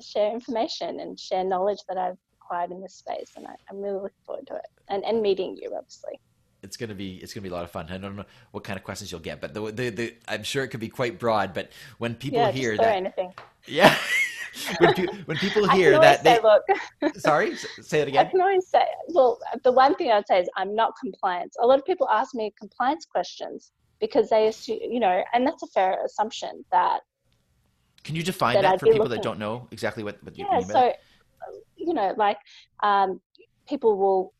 share 0.00 0.32
information 0.32 1.00
and 1.00 1.18
share 1.18 1.44
knowledge 1.44 1.78
that 1.88 1.96
I've 1.96 2.18
acquired 2.40 2.70
in 2.70 2.80
this 2.80 2.94
space, 2.94 3.32
and 3.36 3.46
I, 3.46 3.54
am 3.70 3.80
really 3.80 4.00
looking 4.00 4.24
forward 4.24 4.46
to 4.48 4.56
it, 4.56 4.68
and 4.88 5.04
and 5.04 5.22
meeting 5.22 5.56
you 5.56 5.74
obviously 5.76 6.20
it's 6.66 6.76
gonna 6.76 6.94
be 6.94 7.16
it's 7.16 7.32
gonna 7.32 7.42
be 7.42 7.48
a 7.48 7.52
lot 7.52 7.64
of 7.64 7.70
fun. 7.70 7.86
I 7.88 7.96
don't 7.96 8.16
know 8.16 8.24
what 8.50 8.64
kind 8.64 8.76
of 8.76 8.84
questions 8.84 9.10
you'll 9.10 9.20
get, 9.20 9.40
but 9.40 9.54
the, 9.54 9.72
the, 9.72 9.88
the 9.90 10.14
I'm 10.28 10.42
sure 10.42 10.64
it 10.64 10.68
could 10.68 10.80
be 10.80 10.88
quite 10.88 11.18
broad. 11.18 11.54
But 11.54 11.70
when 11.98 12.14
people 12.14 12.40
yeah, 12.40 12.50
hear 12.50 12.76
that, 12.76 12.96
anything. 12.96 13.32
yeah, 13.66 13.96
when, 14.78 14.94
pe- 14.94 15.06
when 15.26 15.36
people 15.38 15.68
hear 15.68 15.98
that, 15.98 16.22
they, 16.24 16.40
look, 16.40 16.62
sorry, 17.16 17.56
say 17.56 18.00
it 18.00 18.08
again. 18.08 18.26
I 18.26 18.30
can 18.30 18.40
always 18.40 18.66
say, 18.68 18.84
well, 19.08 19.38
the 19.62 19.72
one 19.72 19.94
thing 19.94 20.10
I'd 20.10 20.26
say 20.26 20.40
is 20.40 20.48
I'm 20.56 20.74
not 20.74 20.92
compliant. 21.00 21.52
A 21.60 21.66
lot 21.66 21.78
of 21.78 21.84
people 21.84 22.08
ask 22.10 22.34
me 22.34 22.52
compliance 22.58 23.06
questions 23.06 23.72
because 24.00 24.28
they 24.28 24.48
assume, 24.48 24.78
you 24.82 25.00
know, 25.00 25.22
and 25.32 25.46
that's 25.46 25.62
a 25.62 25.68
fair 25.68 26.04
assumption 26.04 26.64
that. 26.72 27.00
Can 28.04 28.14
you 28.14 28.22
define 28.22 28.54
that, 28.54 28.62
that 28.62 28.80
for 28.80 28.86
people 28.86 29.00
looking, 29.00 29.16
that 29.16 29.22
don't 29.22 29.38
know 29.38 29.66
exactly 29.70 30.04
what, 30.04 30.22
what 30.22 30.36
yeah, 30.36 30.44
you 30.46 30.58
mean? 30.58 30.68
so, 30.68 30.92
you 31.76 31.94
know, 31.94 32.14
like 32.16 32.38
um, 32.82 33.20
people 33.68 33.96
will. 33.96 34.32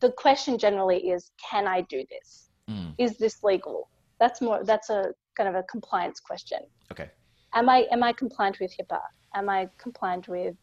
The 0.00 0.12
question 0.12 0.58
generally 0.58 1.08
is, 1.08 1.30
can 1.50 1.66
I 1.66 1.82
do 1.82 2.04
this? 2.10 2.50
Mm. 2.68 2.94
Is 2.98 3.16
this 3.18 3.42
legal? 3.42 3.88
that's 4.20 4.40
more 4.40 4.64
that's 4.64 4.90
a 4.90 5.12
kind 5.36 5.48
of 5.48 5.54
a 5.54 5.62
compliance 5.64 6.20
question. 6.20 6.60
Okay. 6.90 7.10
Am 7.54 7.68
I 7.68 7.86
am 7.90 8.02
I 8.02 8.12
compliant 8.12 8.58
with 8.60 8.72
HIPAA? 8.76 9.00
Am 9.34 9.48
I 9.48 9.68
compliant 9.78 10.28
with 10.28 10.54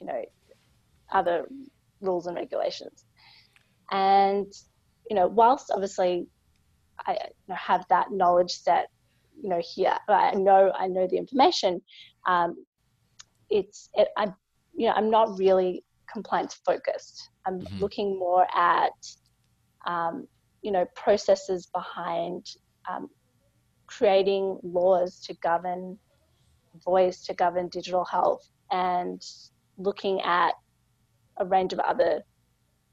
you 0.00 0.06
know 0.06 0.24
other 1.12 1.48
rules 2.00 2.26
and 2.26 2.36
regulations? 2.36 3.04
And 3.90 4.52
you 5.08 5.16
know, 5.16 5.26
whilst 5.26 5.70
obviously 5.70 6.26
I 7.06 7.12
you 7.12 7.18
know, 7.48 7.54
have 7.54 7.84
that 7.88 8.10
knowledge 8.10 8.50
set, 8.50 8.88
you 9.40 9.48
know, 9.48 9.62
here 9.62 9.96
I 10.08 10.34
know 10.34 10.72
I 10.76 10.88
know 10.88 11.06
the 11.06 11.16
information. 11.16 11.80
Um, 12.26 12.56
it's 13.50 13.88
it, 13.94 14.08
I'm 14.16 14.34
you 14.74 14.86
know 14.86 14.92
I'm 14.92 15.10
not 15.10 15.38
really 15.38 15.84
compliance 16.12 16.54
focused. 16.64 17.30
I'm 17.46 17.60
mm-hmm. 17.60 17.78
looking 17.78 18.18
more 18.18 18.46
at 18.54 18.92
um, 19.86 20.26
you 20.62 20.72
know 20.72 20.86
processes 20.94 21.66
behind 21.66 22.46
um, 22.90 23.08
creating 23.86 24.58
laws 24.62 25.20
to 25.20 25.34
govern 25.34 25.98
voice 26.84 27.24
to 27.24 27.34
govern 27.34 27.68
digital 27.68 28.04
health 28.04 28.48
and 28.70 29.22
looking 29.78 30.20
at 30.22 30.52
a 31.38 31.44
range 31.44 31.72
of 31.72 31.78
other 31.80 32.22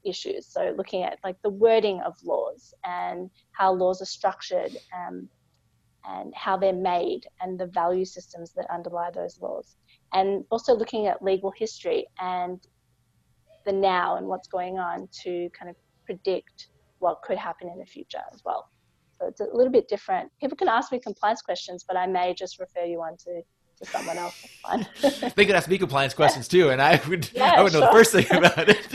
issues. 0.04 0.46
So 0.46 0.74
looking 0.76 1.02
at 1.02 1.18
like 1.24 1.36
the 1.42 1.50
wording 1.50 2.00
of 2.00 2.14
laws 2.24 2.72
and 2.84 3.30
how 3.52 3.72
laws 3.72 4.00
are 4.00 4.06
structured 4.06 4.76
um, 4.96 5.28
and 6.08 6.32
how 6.34 6.56
they're 6.56 6.72
made 6.72 7.22
and 7.40 7.58
the 7.58 7.66
value 7.66 8.04
systems 8.04 8.52
that 8.54 8.66
underlie 8.72 9.10
those 9.10 9.40
laws. 9.40 9.76
And 10.12 10.44
also 10.50 10.74
looking 10.74 11.08
at 11.08 11.22
legal 11.22 11.52
history 11.56 12.06
and 12.20 12.60
the 13.66 13.72
now 13.72 14.16
and 14.16 14.26
what's 14.26 14.48
going 14.48 14.78
on 14.78 15.08
to 15.24 15.50
kind 15.58 15.68
of 15.68 15.76
predict 16.06 16.68
what 17.00 17.20
could 17.22 17.36
happen 17.36 17.68
in 17.68 17.78
the 17.78 17.84
future 17.84 18.22
as 18.32 18.42
well. 18.44 18.70
So 19.20 19.26
it's 19.26 19.40
a 19.40 19.48
little 19.52 19.72
bit 19.72 19.88
different. 19.88 20.30
People 20.40 20.56
can 20.56 20.68
ask 20.68 20.92
me 20.92 20.98
compliance 20.98 21.42
questions, 21.42 21.84
but 21.86 21.96
I 21.96 22.06
may 22.06 22.34
just 22.34 22.58
refer 22.58 22.84
you 22.84 23.00
on 23.00 23.16
to, 23.18 23.42
to 23.78 23.90
someone 23.90 24.18
else. 24.18 24.46
They 25.36 25.46
could 25.46 25.54
ask 25.54 25.68
me 25.68 25.78
compliance 25.78 26.14
questions 26.14 26.48
too, 26.48 26.70
and 26.70 26.80
I 26.80 27.00
would 27.08 27.30
yeah, 27.34 27.54
I 27.56 27.62
would 27.62 27.72
sure. 27.72 27.80
know 27.80 27.86
the 27.86 27.92
first 27.92 28.12
thing 28.12 28.26
about 28.30 28.68
it. 28.68 28.86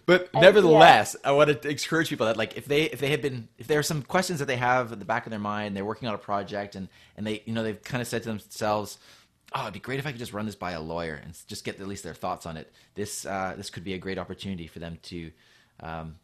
but, 0.06 0.30
but 0.32 0.40
nevertheless, 0.40 1.16
yeah. 1.20 1.30
I 1.30 1.32
want 1.32 1.62
to 1.62 1.68
encourage 1.68 2.08
people 2.08 2.26
that 2.26 2.36
like 2.36 2.56
if 2.56 2.66
they 2.66 2.84
if 2.84 3.00
they 3.00 3.10
have 3.10 3.22
been 3.22 3.48
if 3.58 3.66
there 3.66 3.78
are 3.78 3.84
some 3.84 4.02
questions 4.02 4.38
that 4.40 4.46
they 4.46 4.56
have 4.56 4.92
at 4.92 4.98
the 4.98 5.04
back 5.04 5.26
of 5.26 5.30
their 5.30 5.38
mind, 5.40 5.76
they're 5.76 5.84
working 5.84 6.08
on 6.08 6.14
a 6.14 6.18
project, 6.18 6.74
and 6.74 6.88
and 7.16 7.26
they 7.26 7.42
you 7.46 7.52
know 7.52 7.62
they've 7.62 7.82
kind 7.82 8.00
of 8.02 8.08
said 8.08 8.22
to 8.24 8.28
themselves 8.28 8.98
oh, 9.54 9.62
it'd 9.62 9.74
be 9.74 9.80
great 9.80 9.98
if 9.98 10.06
I 10.06 10.10
could 10.10 10.18
just 10.18 10.32
run 10.32 10.46
this 10.46 10.54
by 10.54 10.72
a 10.72 10.80
lawyer 10.80 11.20
and 11.22 11.36
just 11.46 11.64
get 11.64 11.80
at 11.80 11.88
least 11.88 12.04
their 12.04 12.14
thoughts 12.14 12.46
on 12.46 12.56
it. 12.56 12.72
This 12.94 13.26
uh, 13.26 13.54
this 13.56 13.70
could 13.70 13.84
be 13.84 13.94
a 13.94 13.98
great 13.98 14.18
opportunity 14.18 14.66
for 14.66 14.78
them 14.78 14.98
to 15.04 15.30
um, 15.80 16.16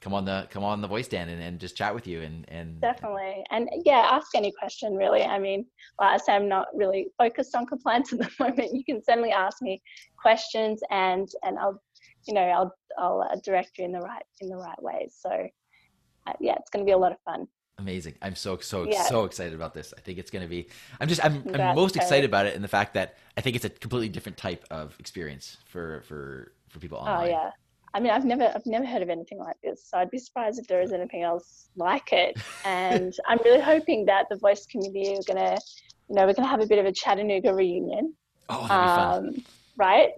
come 0.00 0.14
on 0.14 0.24
the 0.24 0.46
come 0.50 0.64
on 0.64 0.80
the 0.80 0.88
voice 0.88 1.06
stand 1.06 1.30
and, 1.30 1.42
and 1.42 1.58
just 1.58 1.76
chat 1.76 1.94
with 1.94 2.06
you 2.06 2.22
and 2.22 2.44
and 2.48 2.80
definitely. 2.80 3.44
And 3.50 3.68
yeah 3.84 4.08
ask 4.10 4.28
any 4.34 4.52
question 4.52 4.94
really. 4.94 5.22
I 5.22 5.38
mean 5.38 5.66
like 5.98 6.14
i 6.14 6.16
say 6.18 6.34
i'm 6.34 6.48
not 6.48 6.68
really 6.74 7.08
focused 7.18 7.54
on 7.54 7.66
compliance 7.66 8.12
at 8.12 8.20
the 8.20 8.30
moment. 8.38 8.74
You 8.74 8.84
can 8.84 9.02
certainly 9.02 9.32
ask 9.32 9.60
me 9.60 9.82
questions 10.20 10.80
and 10.90 11.28
and 11.42 11.58
i'll 11.58 11.80
you 12.26 12.34
know 12.34 12.42
i'll 12.42 12.74
i'll 12.98 13.22
uh, 13.22 13.36
direct 13.44 13.78
you 13.78 13.84
in 13.84 13.92
the 13.92 14.00
right 14.00 14.22
in 14.40 14.48
the 14.48 14.56
right 14.56 14.82
ways. 14.82 15.16
So 15.18 15.30
uh, 15.30 16.32
yeah 16.40 16.54
it's 16.58 16.70
going 16.70 16.84
to 16.84 16.88
be 16.88 16.92
a 16.92 16.98
lot 16.98 17.12
of 17.12 17.18
fun 17.24 17.48
amazing 17.78 18.14
i'm 18.22 18.34
so 18.34 18.58
so 18.58 18.84
yeah. 18.84 19.02
so 19.04 19.24
excited 19.24 19.54
about 19.54 19.74
this 19.74 19.94
i 19.96 20.00
think 20.00 20.18
it's 20.18 20.30
going 20.30 20.42
to 20.42 20.48
be 20.48 20.68
i'm 21.00 21.08
just 21.08 21.24
i'm, 21.24 21.42
I'm 21.54 21.74
most 21.74 21.96
excited 21.96 22.24
about 22.24 22.46
it 22.46 22.54
in 22.54 22.62
the 22.62 22.68
fact 22.68 22.94
that 22.94 23.16
i 23.36 23.40
think 23.40 23.56
it's 23.56 23.64
a 23.64 23.70
completely 23.70 24.08
different 24.08 24.36
type 24.36 24.64
of 24.70 24.96
experience 24.98 25.58
for 25.66 26.02
for 26.02 26.52
for 26.68 26.80
people 26.80 26.98
oh, 26.98 27.02
online 27.02 27.28
oh 27.28 27.30
yeah 27.30 27.50
I 27.94 28.00
mean, 28.00 28.10
I've 28.12 28.24
never, 28.24 28.52
I've 28.54 28.66
never 28.66 28.84
heard 28.84 29.02
of 29.02 29.08
anything 29.08 29.38
like 29.38 29.56
this. 29.62 29.84
So 29.84 29.98
I'd 29.98 30.10
be 30.10 30.18
surprised 30.18 30.58
if 30.58 30.66
there 30.66 30.80
is 30.80 30.92
anything 30.92 31.22
else 31.22 31.68
like 31.76 32.12
it. 32.12 32.38
And 32.64 33.14
I'm 33.26 33.38
really 33.44 33.60
hoping 33.60 34.04
that 34.06 34.26
the 34.28 34.36
voice 34.36 34.66
community 34.66 35.14
are 35.14 35.34
going 35.34 35.38
to, 35.38 35.60
you 36.08 36.14
know, 36.14 36.26
we're 36.26 36.34
going 36.34 36.44
to 36.44 36.50
have 36.50 36.60
a 36.60 36.66
bit 36.66 36.78
of 36.78 36.86
a 36.86 36.92
Chattanooga 36.92 37.54
reunion. 37.54 38.14
Oh, 38.48 38.66
that'd 38.68 39.32
be 39.32 39.36
fun. 39.36 39.38
Um, 39.38 39.44
right? 39.76 40.10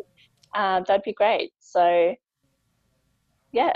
Um, 0.55 0.85
that'd 0.89 1.05
be 1.05 1.13
great. 1.13 1.53
So, 1.61 2.17
yeah, 3.53 3.73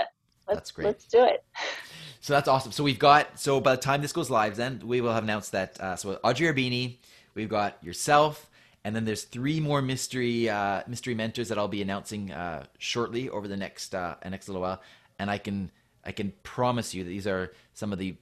let's, 0.47 0.59
that's 0.59 0.71
great. 0.71 0.85
Let's 0.85 1.05
do 1.05 1.23
it. 1.23 1.43
So 2.25 2.33
that's 2.33 2.47
awesome. 2.47 2.71
So 2.71 2.83
we've 2.83 2.97
got, 2.97 3.39
so 3.39 3.61
by 3.61 3.75
the 3.75 3.81
time 3.83 4.01
this 4.01 4.11
goes 4.11 4.31
live, 4.31 4.55
then 4.55 4.81
we 4.83 4.99
will 4.99 5.13
have 5.13 5.21
announced 5.21 5.51
that. 5.51 5.79
Uh, 5.79 5.95
so 5.95 6.19
Audrey 6.23 6.47
Arbeeny, 6.47 6.97
we've 7.35 7.49
got 7.49 7.77
yourself, 7.83 8.49
and 8.83 8.95
then 8.95 9.05
there's 9.05 9.25
three 9.25 9.59
more 9.59 9.79
mystery 9.79 10.49
uh, 10.49 10.81
mystery 10.87 11.13
mentors 11.13 11.49
that 11.49 11.59
I'll 11.59 11.67
be 11.67 11.83
announcing 11.83 12.31
uh, 12.31 12.65
shortly 12.79 13.29
over 13.29 13.47
the 13.47 13.55
next 13.55 13.93
uh, 13.93 14.15
next 14.27 14.47
little 14.47 14.63
while. 14.63 14.81
And 15.19 15.29
I 15.29 15.37
can 15.37 15.69
I 16.03 16.13
can 16.13 16.33
promise 16.41 16.95
you 16.95 17.03
that 17.03 17.09
these 17.09 17.27
are 17.27 17.53
some 17.75 17.93
of 17.93 17.99
the 17.99 18.15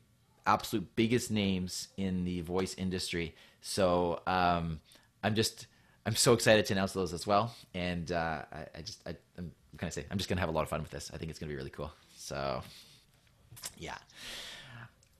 absolute 0.46 0.98
biggest 0.98 1.32
names 1.32 1.88
in 1.96 2.26
the 2.26 2.42
voice 2.42 2.76
industry. 2.76 3.34
So 3.62 4.20
um, 4.28 4.82
I'm 5.24 5.34
just 5.34 5.68
I'm 6.06 6.18
so 6.18 6.34
excited 6.34 6.66
to 6.66 6.74
announce 6.74 6.92
those 6.92 7.14
as 7.14 7.26
well. 7.26 7.56
And 7.74 8.12
uh, 8.12 8.42
I, 8.52 8.66
I, 8.76 8.82
just 8.82 9.00
I, 9.08 9.16
I'm 9.38 9.54
gonna 9.78 9.94
say 9.94 10.04
I'm 10.12 10.18
just 10.18 10.30
gonna 10.30 10.42
have 10.42 10.50
a 10.50 10.54
lot 10.54 10.64
of 10.64 10.68
fun 10.68 10.82
with 10.82 10.92
this. 10.92 11.10
I 11.14 11.18
think 11.18 11.30
it's 11.30 11.40
gonna 11.40 11.52
be 11.52 11.56
really 11.56 11.70
cool. 11.70 11.94
So 12.18 12.62
yeah. 13.78 13.98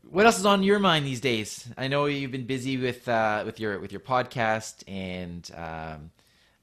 What 0.10 0.26
else 0.26 0.38
is 0.38 0.46
on 0.46 0.64
your 0.64 0.80
mind 0.80 1.06
these 1.06 1.22
days? 1.22 1.68
I 1.78 1.88
know 1.88 2.06
you've 2.06 2.32
been 2.32 2.46
busy 2.46 2.78
with 2.78 3.08
uh, 3.08 3.44
with 3.46 3.60
your 3.60 3.80
with 3.80 3.92
your 3.92 4.02
podcast 4.02 4.84
and 4.88 5.50
um, 5.56 6.12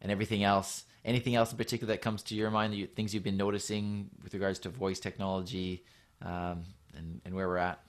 and 0.01 0.12
everything 0.12 0.45
else. 0.45 0.85
Anything 1.05 1.35
else 1.35 1.51
in 1.51 1.57
particular 1.57 1.95
that 1.95 2.03
comes 2.03 2.23
to 2.25 2.35
your 2.35 2.51
mind? 2.51 2.75
You, 2.75 2.87
things 2.87 3.14
you've 3.14 3.25
been 3.25 3.38
noticing 3.38 4.11
with 4.23 4.35
regards 4.35 4.59
to 4.61 4.69
voice 4.69 5.01
technology 5.01 5.83
um, 6.23 6.62
and, 6.95 7.21
and 7.25 7.35
where 7.35 7.49
we're 7.49 7.57
at? 7.57 7.81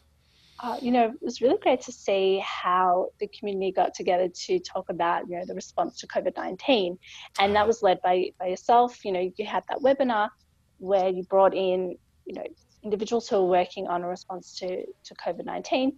Uh, 0.63 0.77
you 0.79 0.91
know, 0.91 1.05
it 1.05 1.23
was 1.25 1.41
really 1.41 1.57
great 1.57 1.81
to 1.81 1.91
see 1.91 2.41
how 2.45 3.07
the 3.19 3.27
community 3.27 3.71
got 3.71 3.95
together 3.95 4.29
to 4.29 4.59
talk 4.59 4.89
about, 4.89 5.27
you 5.27 5.37
know, 5.37 5.45
the 5.45 5.55
response 5.55 5.99
to 5.99 6.07
COVID 6.07 6.37
19. 6.37 6.97
And 7.39 7.55
that 7.55 7.65
was 7.65 7.81
led 7.81 7.99
by, 8.03 8.31
by 8.39 8.47
yourself. 8.47 9.03
You 9.03 9.11
know, 9.11 9.31
you 9.35 9.45
had 9.45 9.63
that 9.69 9.79
webinar 9.79 10.29
where 10.77 11.09
you 11.09 11.23
brought 11.23 11.55
in, 11.55 11.97
you 12.25 12.35
know, 12.35 12.45
individuals 12.83 13.27
who 13.27 13.37
are 13.37 13.45
working 13.45 13.87
on 13.87 14.03
a 14.03 14.07
response 14.07 14.57
to, 14.59 14.85
to 15.03 15.15
COVID 15.15 15.45
19. 15.45 15.97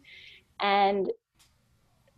And 0.61 1.11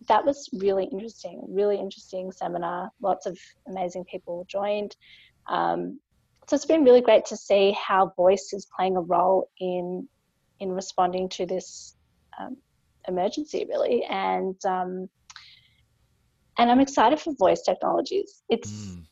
that 0.07 0.25
was 0.25 0.49
really 0.53 0.85
interesting, 0.85 1.43
really 1.47 1.77
interesting 1.77 2.31
seminar. 2.31 2.91
Lots 3.01 3.25
of 3.25 3.37
amazing 3.67 4.05
people 4.05 4.45
joined. 4.47 4.95
Um, 5.47 5.99
so 6.47 6.55
it's 6.55 6.65
been 6.65 6.83
really 6.83 7.01
great 7.01 7.25
to 7.25 7.37
see 7.37 7.75
how 7.79 8.13
voice 8.15 8.53
is 8.53 8.67
playing 8.75 8.97
a 8.97 9.01
role 9.01 9.49
in 9.59 10.07
in 10.59 10.71
responding 10.71 11.27
to 11.27 11.45
this 11.45 11.95
um, 12.39 12.55
emergency, 13.07 13.65
really. 13.67 14.03
And 14.03 14.55
um, 14.65 15.09
and 16.57 16.71
I'm 16.71 16.79
excited 16.79 17.19
for 17.19 17.33
voice 17.33 17.61
technologies. 17.61 18.43
It's 18.49 18.71
mm. 18.71 19.03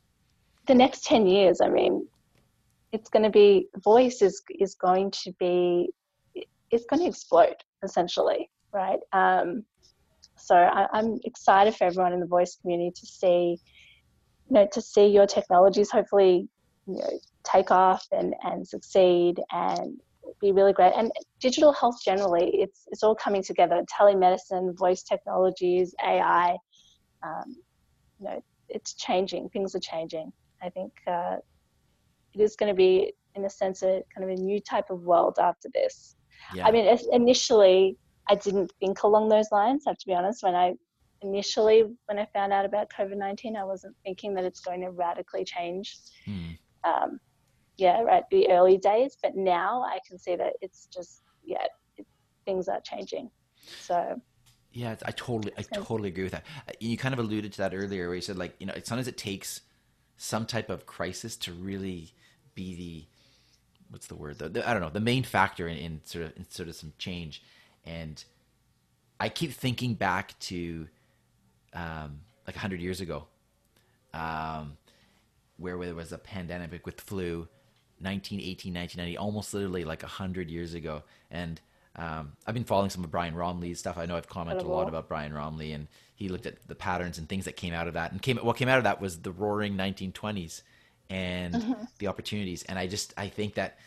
the 0.68 0.76
next 0.76 1.06
ten 1.06 1.26
years. 1.26 1.60
I 1.60 1.70
mean, 1.70 2.08
it's 2.94 3.10
going 3.10 3.24
to 3.24 3.30
be 3.30 3.68
voice 3.84 4.22
is 4.22 4.42
is 4.60 4.76
going 4.76 5.12
to 5.12 5.34
be 5.40 5.90
it's 6.72 6.86
going 6.86 7.02
to 7.02 7.08
explode 7.08 7.56
essentially, 7.84 8.50
right? 8.72 9.00
Um, 9.12 9.66
so 10.38 10.56
I, 10.56 10.88
I'm 10.94 11.20
excited 11.26 11.76
for 11.76 11.86
everyone 11.86 12.14
in 12.14 12.20
the 12.20 12.26
voice 12.26 12.58
community 12.62 12.92
to 12.96 13.06
see, 13.06 13.60
you 14.50 14.54
know, 14.54 14.68
to 14.72 14.82
see 14.82 15.08
your 15.08 15.28
technologies 15.28 15.92
hopefully, 15.92 16.48
you 16.88 16.98
know, 16.98 17.20
take 17.44 17.72
off 17.72 18.06
and 18.12 18.36
and 18.44 18.66
succeed 18.66 19.40
and 19.52 20.00
be 20.40 20.52
really 20.52 20.74
great. 20.74 20.94
And 20.96 21.12
digital 21.40 21.74
health 21.74 21.98
generally, 22.06 22.52
it's 22.54 22.88
it's 22.92 23.04
all 23.04 23.16
coming 23.16 23.44
together. 23.44 23.84
Telemedicine, 24.00 24.78
voice 24.78 25.04
technologies, 25.04 25.96
AI. 26.06 26.58
Um, 27.24 27.56
you 28.20 28.26
know, 28.26 28.44
it's 28.70 28.94
changing. 28.94 29.50
Things 29.50 29.76
are 29.76 29.80
changing. 29.80 30.32
I 30.62 30.70
think 30.70 30.94
uh, 31.08 31.38
it 32.34 32.42
is 32.42 32.56
going 32.56 32.72
to 32.72 32.76
be, 32.76 33.14
in 33.36 33.46
a 33.46 33.50
sense, 33.50 33.84
a 33.84 34.02
kind 34.14 34.24
of 34.24 34.30
a 34.30 34.42
new 34.42 34.60
type 34.60 34.90
of 34.90 35.04
world 35.04 35.38
after 35.40 35.70
this. 35.74 36.16
Yeah. 36.54 36.68
I 36.68 36.72
mean, 36.72 36.98
initially, 37.12 37.98
I 38.30 38.36
didn't 38.36 38.72
think 38.80 39.04
along 39.04 39.30
those 39.30 39.52
lines. 39.52 39.84
I 39.86 39.92
have 39.92 39.98
to 40.00 40.08
be 40.08 40.14
honest. 40.14 40.44
When 40.44 40.56
I 40.56 40.74
initially, 41.22 41.84
when 42.06 42.20
I 42.20 42.28
found 42.34 42.54
out 42.54 42.66
about 42.66 42.92
COVID 42.98 43.18
nineteen, 43.18 43.56
I 43.56 43.64
wasn't 43.64 43.96
thinking 44.04 44.34
that 44.36 44.44
it's 44.44 44.60
going 44.60 44.82
to 44.82 44.92
radically 44.92 45.46
change. 45.46 45.98
Hmm. 46.26 46.50
Um, 46.84 47.20
yeah, 47.78 48.02
right, 48.02 48.24
the 48.30 48.50
early 48.50 48.78
days. 48.78 49.18
But 49.22 49.36
now 49.36 49.84
I 49.84 50.00
can 50.08 50.18
see 50.20 50.36
that 50.36 50.54
it's 50.62 50.88
just 50.88 51.24
yeah, 51.46 51.66
it, 51.98 52.06
things 52.46 52.68
are 52.68 52.82
changing. 52.82 53.30
So. 53.80 54.22
Yeah, 54.76 54.96
I 55.06 55.12
totally, 55.12 55.54
I 55.56 55.62
totally 55.62 56.10
agree 56.10 56.24
with 56.24 56.32
that. 56.32 56.46
You 56.80 56.98
kind 56.98 57.14
of 57.14 57.20
alluded 57.20 57.52
to 57.54 57.58
that 57.60 57.76
earlier, 57.76 58.08
where 58.08 58.16
you 58.16 58.22
said 58.22 58.38
like, 58.40 58.56
you 58.60 58.66
know, 58.66 58.74
sometimes 58.84 59.08
it 59.08 59.18
takes 59.18 59.62
some 60.18 60.48
type 60.48 60.72
of 60.72 60.88
crisis 60.88 61.36
to 61.38 61.52
really 61.52 62.14
be 62.56 62.76
the 62.76 63.06
what's 63.90 64.08
the 64.08 64.16
word? 64.16 64.40
The, 64.40 64.50
the, 64.50 64.70
I 64.70 64.74
don't 64.74 64.82
know 64.82 64.90
the 64.90 65.00
main 65.00 65.24
factor 65.24 65.68
in, 65.68 65.78
in, 65.78 66.02
sort 66.04 66.26
of 66.26 66.38
in 66.38 66.50
sort 66.50 66.70
of 66.70 66.76
some 66.76 66.94
change, 66.98 67.44
and 67.86 68.24
I 69.20 69.30
keep 69.30 69.54
thinking 69.54 69.94
back 69.94 70.38
to 70.42 70.88
um, 71.74 72.22
like 72.48 72.56
hundred 72.56 72.82
years 72.82 73.02
ago, 73.02 73.28
um, 74.14 74.78
where 75.58 75.78
there 75.78 75.96
was 75.96 76.12
a 76.12 76.18
pandemic 76.18 76.86
with 76.86 77.00
flu, 77.02 77.48
1918, 78.00 78.74
1990, 78.74 79.18
almost 79.18 79.54
literally 79.54 79.86
like 79.86 80.02
hundred 80.02 80.50
years 80.50 80.74
ago, 80.74 81.04
and 81.30 81.62
um, 81.96 82.34
I've 82.48 82.56
been 82.56 82.64
following 82.64 82.90
some 82.90 83.04
of 83.04 83.12
Brian 83.12 83.36
Roemmele's 83.36 83.80
stuff. 83.80 83.98
I 83.98 84.08
know 84.08 84.16
I've 84.16 84.28
commented 84.28 84.66
a 84.66 84.70
lot 84.70 84.88
about 84.88 85.08
Brian 85.08 85.32
Roemmele, 85.32 85.76
and 85.76 85.88
he 86.16 86.28
looked 86.28 86.48
at 86.48 86.68
the 86.68 86.76
patterns 86.76 87.20
and 87.20 87.30
things 87.30 87.46
that 87.46 87.56
came 87.56 87.74
out 87.74 87.88
of 87.88 87.94
that. 87.94 88.12
And 88.12 88.22
came 88.22 88.38
what 88.38 88.58
came 88.58 88.68
out 88.68 88.80
of 88.80 88.84
that 88.86 89.00
was 89.00 89.20
the 89.20 89.32
roaring 89.32 89.76
1920s 89.76 90.64
and 91.10 91.64
Mm-hmm. 91.64 91.84
the 92.00 92.08
opportunities. 92.08 92.64
And 92.64 92.80
I 92.80 92.88
just 92.88 93.14
I 93.18 93.28
think 93.30 93.56
that 93.56 93.78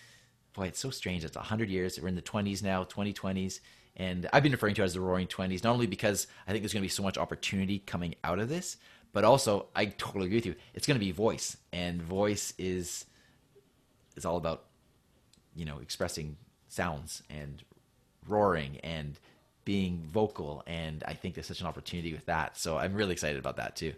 boy, 0.55 0.66
it's 0.68 0.81
so 0.81 0.90
strange. 0.90 1.24
It's 1.24 1.37
100 1.37 1.68
years. 1.68 2.00
We're 2.00 2.09
in 2.09 2.14
the 2.16 2.22
20s 2.22 2.62
now, 2.62 2.85
2020s. 2.85 3.61
And 3.96 4.29
I've 4.33 4.42
been 4.42 4.52
referring 4.52 4.74
to 4.76 4.83
it 4.83 4.87
as 4.87 4.94
the 4.94 5.00
roaring 5.00 5.26
20s, 5.26 5.64
not 5.64 5.72
only 5.72 5.87
because 5.87 6.26
I 6.46 6.52
think 6.52 6.62
there's 6.62 6.72
going 6.72 6.83
to 6.83 6.87
be 6.87 6.90
so 6.90 7.02
much 7.02 7.18
opportunity 7.18 7.79
coming 7.81 8.14
out 8.24 8.38
of 8.38 8.48
this, 8.48 8.76
but 9.12 9.24
also 9.24 9.66
I 9.74 9.87
totally 9.87 10.26
agree 10.26 10.38
with 10.38 10.46
you. 10.46 10.55
It's 10.74 10.87
going 10.87 10.98
to 10.98 11.05
be 11.05 11.12
voice, 11.12 11.57
and 11.72 12.02
voice 12.02 12.52
is 12.59 13.07
is 14.16 14.24
all 14.24 14.37
about 14.37 14.64
you 15.55 15.64
know 15.64 15.79
expressing 15.79 16.37
sounds 16.68 17.22
and 17.31 17.62
roaring 18.29 18.79
and 18.83 19.18
being 19.64 20.02
vocal. 20.12 20.62
And 20.66 21.02
I 21.09 21.14
think 21.14 21.35
there's 21.35 21.46
such 21.46 21.61
an 21.61 21.66
opportunity 21.66 22.12
with 22.12 22.26
that. 22.26 22.57
So 22.59 22.79
I'm 22.79 22.94
really 22.94 23.12
excited 23.12 23.38
about 23.38 23.57
that 23.57 23.76
too. 23.76 23.94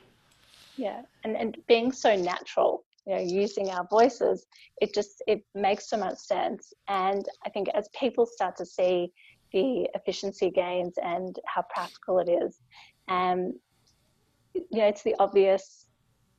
Yeah, 0.77 1.03
and 1.25 1.37
and 1.37 1.57
being 1.67 1.93
so 1.93 2.17
natural, 2.17 2.85
you 3.09 3.15
know, 3.15 3.21
using 3.23 3.71
our 3.71 3.87
voices, 3.89 4.47
it 4.83 4.93
just 4.95 5.23
it 5.27 5.43
makes 5.55 5.89
so 5.89 5.97
much 5.97 6.19
sense. 6.19 6.75
And 6.89 7.25
I 7.47 7.49
think 7.49 7.69
as 7.75 7.89
people 7.99 8.27
start 8.27 8.57
to 8.57 8.67
see 8.67 9.11
the 9.53 9.89
efficiency 9.95 10.51
gains 10.51 10.95
and 11.03 11.35
how 11.47 11.65
practical 11.75 12.19
it 12.19 12.29
is, 12.29 12.61
and 13.09 13.55
you 14.55 14.79
know, 14.79 14.87
it's 14.87 15.03
the 15.03 15.17
obvious, 15.19 15.87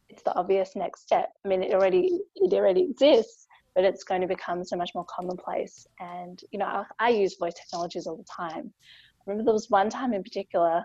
it's 0.09 0.21
the 0.21 0.35
obvious 0.35 0.75
next 0.75 1.01
step. 1.01 1.29
I 1.43 1.47
mean, 1.47 1.63
it 1.63 1.73
already 1.73 2.19
it 2.35 2.53
already 2.53 2.83
exists, 2.83 3.47
but 3.73 3.83
it's 3.83 4.03
going 4.03 4.21
to 4.21 4.27
become 4.27 4.63
so 4.63 4.77
much 4.77 4.91
more 4.93 5.05
commonplace. 5.05 5.87
And 5.99 6.39
you 6.51 6.59
know, 6.59 6.65
I, 6.65 6.83
I 6.99 7.09
use 7.09 7.35
voice 7.39 7.55
technologies 7.55 8.05
all 8.05 8.17
the 8.17 8.25
time. 8.25 8.71
I 8.71 9.23
remember 9.25 9.45
there 9.45 9.53
was 9.53 9.71
one 9.71 9.89
time 9.89 10.13
in 10.13 10.21
particular. 10.21 10.83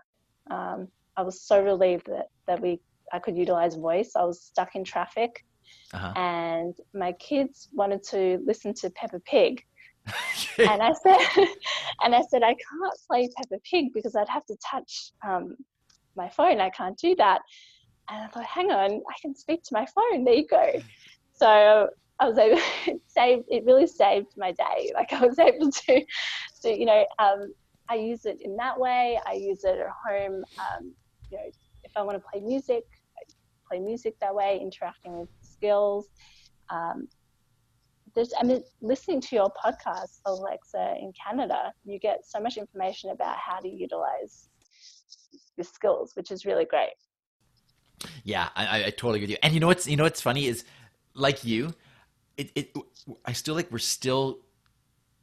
Um, 0.50 0.88
I 1.18 1.22
was 1.22 1.42
so 1.42 1.62
relieved 1.62 2.06
that 2.06 2.28
that 2.46 2.62
we 2.62 2.80
I 3.12 3.18
could 3.18 3.36
utilize 3.36 3.74
voice. 3.74 4.12
I 4.16 4.24
was 4.24 4.42
stuck 4.42 4.74
in 4.76 4.82
traffic, 4.82 5.44
Uh-huh. 5.92 6.12
and 6.16 6.74
my 6.92 7.12
kids 7.12 7.68
wanted 7.72 8.02
to 8.02 8.40
listen 8.44 8.74
to 8.74 8.90
Peppa 8.90 9.20
Pig, 9.20 9.64
and 10.58 10.82
I 10.82 10.92
said, 10.92 11.18
and 12.02 12.14
I 12.14 12.22
said 12.28 12.42
I 12.42 12.54
can't 12.54 12.98
play 13.08 13.28
Peppa 13.36 13.60
Pig 13.68 13.92
because 13.92 14.16
I'd 14.16 14.28
have 14.28 14.44
to 14.46 14.56
touch 14.56 15.12
um, 15.26 15.56
my 16.16 16.28
phone. 16.28 16.60
I 16.60 16.70
can't 16.70 16.96
do 16.98 17.14
that. 17.16 17.40
And 18.10 18.24
I 18.24 18.26
thought, 18.28 18.44
hang 18.44 18.70
on, 18.70 18.90
I 18.90 19.14
can 19.20 19.34
speak 19.34 19.62
to 19.64 19.70
my 19.72 19.86
phone. 19.86 20.24
There 20.24 20.34
you 20.34 20.46
go. 20.46 20.72
So 21.32 21.88
I 22.20 22.28
was 22.28 22.38
able. 22.38 22.60
It 22.86 23.00
saved. 23.06 23.44
It 23.48 23.64
really 23.64 23.86
saved 23.86 24.28
my 24.36 24.52
day. 24.52 24.92
Like 24.94 25.12
I 25.12 25.26
was 25.26 25.38
able 25.38 25.70
to, 25.70 26.04
to 26.62 26.78
you 26.78 26.86
know, 26.86 27.04
um, 27.18 27.52
I 27.88 27.96
use 27.96 28.24
it 28.24 28.38
in 28.42 28.56
that 28.56 28.78
way. 28.78 29.18
I 29.26 29.32
use 29.32 29.64
it 29.64 29.78
at 29.78 29.88
home. 30.06 30.44
Um, 30.58 30.92
you 31.30 31.38
know, 31.38 31.44
if 31.82 31.92
I 31.96 32.02
want 32.02 32.16
to 32.16 32.24
play 32.30 32.40
music, 32.40 32.84
I 33.18 33.22
play 33.68 33.80
music 33.80 34.14
that 34.20 34.34
way, 34.34 34.58
interacting 34.60 35.18
with 35.18 35.28
skills. 35.56 36.08
Um, 36.70 37.08
there's, 38.14 38.32
I 38.38 38.44
mean, 38.44 38.62
listening 38.80 39.20
to 39.22 39.36
your 39.36 39.52
podcast, 39.64 40.20
Alexa, 40.26 40.94
in 41.00 41.12
Canada, 41.12 41.72
you 41.84 41.98
get 41.98 42.24
so 42.24 42.40
much 42.40 42.56
information 42.56 43.10
about 43.10 43.36
how 43.36 43.58
to 43.58 43.68
utilize 43.68 44.48
your 45.56 45.64
skills, 45.64 46.12
which 46.14 46.30
is 46.30 46.44
really 46.44 46.64
great. 46.64 46.92
Yeah, 48.22 48.48
I, 48.54 48.84
I- 48.84 48.90
totally 48.90 49.18
agree 49.18 49.24
with 49.24 49.30
you. 49.30 49.36
And 49.42 49.54
you 49.54 49.60
know 49.60 49.66
what's 49.66 49.86
you 49.86 49.96
know 49.96 50.04
what's 50.04 50.20
funny 50.20 50.46
is 50.46 50.64
like 51.14 51.44
you, 51.44 51.74
it, 52.36 52.50
it 52.54 52.76
I 53.24 53.32
still 53.32 53.54
like 53.54 53.70
we're 53.70 53.78
still 53.78 54.40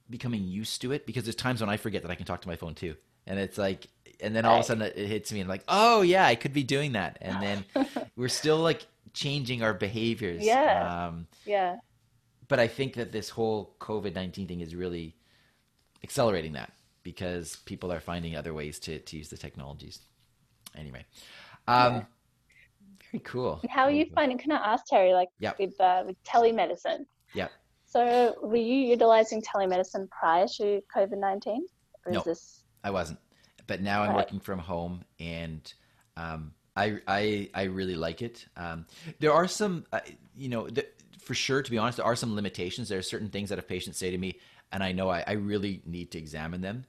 becoming 0.09 0.43
used 0.43 0.81
to 0.81 0.91
it 0.91 1.05
because 1.05 1.23
there's 1.23 1.35
times 1.35 1.61
when 1.61 1.69
I 1.69 1.77
forget 1.77 2.01
that 2.01 2.11
I 2.11 2.15
can 2.15 2.25
talk 2.25 2.41
to 2.41 2.47
my 2.47 2.55
phone 2.55 2.75
too. 2.75 2.95
And 3.27 3.39
it's 3.39 3.57
like 3.57 3.87
and 4.19 4.35
then 4.35 4.45
all 4.45 4.55
of 4.55 4.61
a 4.61 4.63
sudden 4.63 4.83
it 4.83 4.93
it 4.97 5.07
hits 5.07 5.31
me 5.31 5.39
and 5.41 5.49
like, 5.49 5.63
oh 5.67 6.01
yeah, 6.01 6.25
I 6.25 6.35
could 6.35 6.53
be 6.53 6.63
doing 6.63 6.93
that. 6.93 7.17
And 7.21 7.41
then 7.41 7.65
we're 8.15 8.29
still 8.29 8.57
like 8.57 8.85
changing 9.13 9.63
our 9.63 9.73
behaviors. 9.73 10.43
Yeah. 10.43 11.07
Um 11.07 11.27
Yeah, 11.45 11.77
but 12.47 12.59
I 12.59 12.67
think 12.67 12.93
that 12.95 13.11
this 13.11 13.29
whole 13.29 13.75
COVID 13.79 14.13
nineteen 14.15 14.47
thing 14.47 14.61
is 14.61 14.75
really 14.75 15.15
accelerating 16.03 16.53
that 16.53 16.71
because 17.03 17.57
people 17.65 17.91
are 17.91 17.99
finding 17.99 18.35
other 18.35 18.53
ways 18.53 18.79
to, 18.79 18.99
to 18.99 19.17
use 19.17 19.29
the 19.29 19.37
technologies. 19.37 19.99
Anyway, 20.75 21.05
um, 21.67 21.93
Yeah. 21.95 22.03
very 23.11 23.21
cool. 23.23 23.59
And 23.63 23.71
how 23.71 23.83
are 23.83 23.91
you 23.91 24.05
finding? 24.15 24.37
Can 24.37 24.51
I 24.51 24.73
ask 24.73 24.85
Teri, 24.87 25.13
like 25.13 25.29
Yep. 25.39 25.59
with 25.59 25.79
uh, 25.81 26.03
with 26.05 26.21
telemedicine? 26.23 27.05
Yeah. 27.33 27.49
So, 27.85 28.35
were 28.41 28.55
you 28.55 28.79
utilizing 28.95 29.41
telemedicine 29.41 30.09
prior 30.09 30.47
to 30.57 30.81
COVID 30.95 31.17
nineteen, 31.17 31.65
No. 32.07 32.21
this 32.21 32.63
I 32.83 32.89
wasn't, 32.91 33.19
but 33.67 33.81
now 33.81 34.03
I'm 34.03 34.13
working 34.15 34.39
from 34.39 34.59
home, 34.59 35.03
and 35.19 35.61
um, 36.17 36.53
I, 36.75 36.99
I 37.07 37.49
I 37.53 37.63
really 37.63 37.95
like 37.95 38.21
it. 38.21 38.45
Um, 38.55 38.85
there 39.19 39.33
are 39.33 39.47
some, 39.47 39.85
uh, 39.91 39.99
you 40.35 40.49
know, 40.49 40.67
th- 40.67 40.87
for 41.19 41.33
sure. 41.33 41.61
To 41.61 41.71
be 41.71 41.77
honest, 41.77 41.97
there 41.97 42.05
are 42.05 42.15
some 42.15 42.35
limitations. 42.35 42.89
There 42.89 42.99
are 42.99 43.03
certain 43.03 43.29
things 43.29 43.49
that 43.49 43.59
if 43.59 43.67
patients 43.67 43.97
say 43.97 44.11
to 44.11 44.17
me, 44.17 44.39
and 44.71 44.83
I 44.83 44.91
know 44.91 45.09
I, 45.09 45.23
I 45.27 45.33
really 45.33 45.81
need 45.85 46.11
to 46.11 46.17
examine 46.17 46.61
them, 46.61 46.85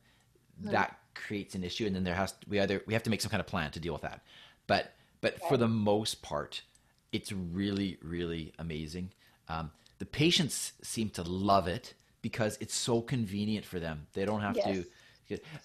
that 0.60 0.98
creates 1.14 1.54
an 1.54 1.64
issue, 1.64 1.86
and 1.86 1.94
then 1.94 2.04
there 2.04 2.14
has 2.14 2.32
to, 2.32 2.38
we 2.48 2.60
either 2.60 2.82
we 2.86 2.94
have 2.94 3.02
to 3.02 3.10
make 3.10 3.20
some 3.20 3.30
kind 3.30 3.40
of 3.40 3.46
plan 3.46 3.70
to 3.72 3.80
deal 3.80 3.92
with 3.92 4.02
that. 4.02 4.22
But 4.66 4.94
but 5.20 5.40
for 5.48 5.56
the 5.56 5.68
most 5.68 6.22
part, 6.22 6.62
it's 7.10 7.32
really 7.32 7.98
really 8.02 8.52
amazing. 8.58 9.12
Um, 9.48 9.72
the 9.98 10.06
patients 10.06 10.72
seem 10.82 11.10
to 11.10 11.22
love 11.22 11.66
it 11.66 11.94
because 12.22 12.56
it's 12.60 12.74
so 12.74 13.00
convenient 13.00 13.64
for 13.66 13.80
them. 13.80 14.06
They 14.12 14.24
don't 14.24 14.40
have 14.40 14.54
to. 14.54 14.84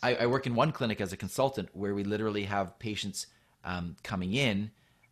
I, 0.02 0.16
I 0.16 0.26
work 0.28 0.48
in 0.48 0.56
one 0.56 0.72
clinic 0.72 1.02
as 1.02 1.12
a 1.12 1.18
consultant 1.18 1.70
where 1.74 1.94
we 1.94 2.04
literally 2.04 2.44
have 2.44 2.80
patients 2.80 3.28
um, 3.64 3.96
coming 4.04 4.34
in 4.34 4.72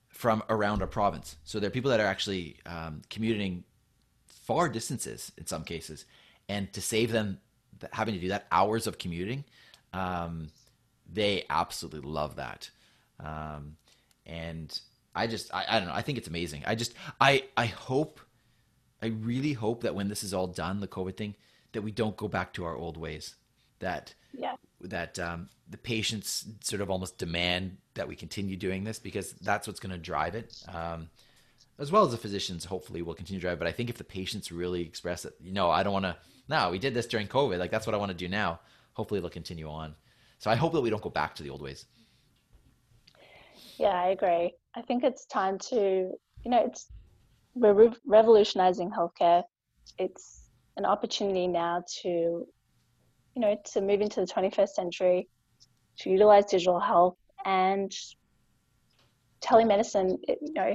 from 0.10 0.44
around 0.50 0.82
our 0.82 0.88
province. 0.88 1.36
So 1.44 1.60
there 1.60 1.68
are 1.68 1.72
people 1.72 1.92
that 1.92 2.00
are 2.00 2.06
actually 2.06 2.58
um, 2.66 3.02
commuting 3.10 3.64
far 4.26 4.70
distances 4.70 5.32
in 5.38 5.46
some 5.46 5.64
cases, 5.64 6.06
and 6.48 6.72
to 6.74 6.82
save 6.82 7.12
them 7.12 7.40
having 7.92 8.14
to 8.14 8.20
do 8.20 8.30
that 8.30 8.48
hours 8.52 8.88
of 8.88 8.98
commuting, 8.98 9.44
um, 9.94 10.48
they 11.12 11.44
absolutely 11.50 12.10
love 12.10 12.38
that. 12.38 12.70
Um, 13.20 13.78
and 14.26 14.80
I 15.14 15.28
just 15.28 15.54
I, 15.54 15.66
I 15.68 15.80
don't 15.80 15.88
know 15.88 15.94
I 15.94 16.02
think 16.02 16.18
it's 16.18 16.28
amazing. 16.28 16.64
I 16.66 16.76
just 16.76 16.94
I 17.20 17.46
I 17.58 17.66
hope 17.66 18.20
I 19.02 19.08
really 19.08 19.54
hope 19.54 19.84
that 19.84 19.96
when 19.96 20.08
this 20.08 20.24
is 20.24 20.34
all 20.34 20.48
done, 20.48 20.80
the 20.80 20.88
COVID 20.88 21.18
thing, 21.18 21.36
that 21.74 21.82
we 21.82 21.92
don't 21.92 22.18
go 22.18 22.28
back 22.28 22.54
to 22.54 22.66
our 22.66 22.76
old 22.76 22.98
ways. 22.98 23.36
That 23.80 24.14
yeah 24.34 24.56
that 24.88 25.18
um, 25.20 25.50
the 25.70 25.78
patients 25.78 26.46
sort 26.62 26.82
of 26.82 26.90
almost 26.90 27.18
demand 27.18 27.78
that 27.96 28.08
we 28.08 28.16
continue 28.16 28.56
doing 28.56 28.84
this 28.84 29.00
because 29.00 29.34
that's 29.34 29.68
what's 29.68 29.80
going 29.80 29.92
to 29.92 29.98
drive 29.98 30.36
it. 30.36 30.56
Um, 30.68 31.10
as 31.78 31.92
well 31.92 32.06
as 32.06 32.12
the 32.12 32.18
physicians, 32.18 32.64
hopefully, 32.64 33.02
will 33.02 33.14
continue 33.14 33.40
to 33.40 33.46
drive. 33.46 33.60
But 33.60 33.68
I 33.68 33.72
think 33.72 33.90
if 33.90 33.98
the 33.98 34.04
patients 34.04 34.52
really 34.52 34.82
express 34.82 35.24
that, 35.24 35.34
you 35.42 35.52
know, 35.52 35.70
I 35.70 35.84
don't 35.84 35.94
want 35.94 36.06
to. 36.06 36.16
No, 36.48 36.70
we 36.70 36.80
did 36.80 36.94
this 36.94 37.08
during 37.08 37.28
COVID. 37.28 37.58
Like 37.58 37.72
that's 37.72 37.86
what 37.86 37.94
I 37.94 37.98
want 37.98 38.12
to 38.12 38.18
do 38.18 38.30
now. 38.30 38.60
Hopefully, 38.94 39.18
it'll 39.18 39.30
continue 39.30 39.70
on. 39.70 39.96
So 40.40 40.50
I 40.50 40.56
hope 40.56 40.74
that 40.74 40.82
we 40.82 40.90
don't 40.90 41.02
go 41.02 41.10
back 41.10 41.36
to 41.36 41.44
the 41.44 41.50
old 41.50 41.62
ways. 41.62 41.86
Yeah, 43.78 43.88
I 43.88 44.10
agree. 44.10 44.54
I 44.76 44.82
think 44.82 45.04
it's 45.04 45.26
time 45.26 45.58
to, 45.70 45.78
you 45.78 46.52
know, 46.52 46.66
it's 46.66 46.88
we're 47.56 47.74
re- 47.74 47.96
revolutionizing 48.06 48.92
healthcare. 48.92 49.44
It's 49.98 50.50
an 50.78 50.86
opportunity 50.86 51.48
now 51.48 51.84
to, 52.02 52.48
you 53.36 53.42
know, 53.42 53.56
to 53.74 53.82
move 53.82 54.02
into 54.02 54.22
the 54.22 54.28
21st 54.28 54.70
century, 54.70 55.28
to 56.00 56.10
utilize 56.10 56.46
digital 56.46 56.80
health 56.80 57.18
and 57.46 57.92
telemedicine. 59.44 60.18
You 60.28 60.54
know, 60.54 60.74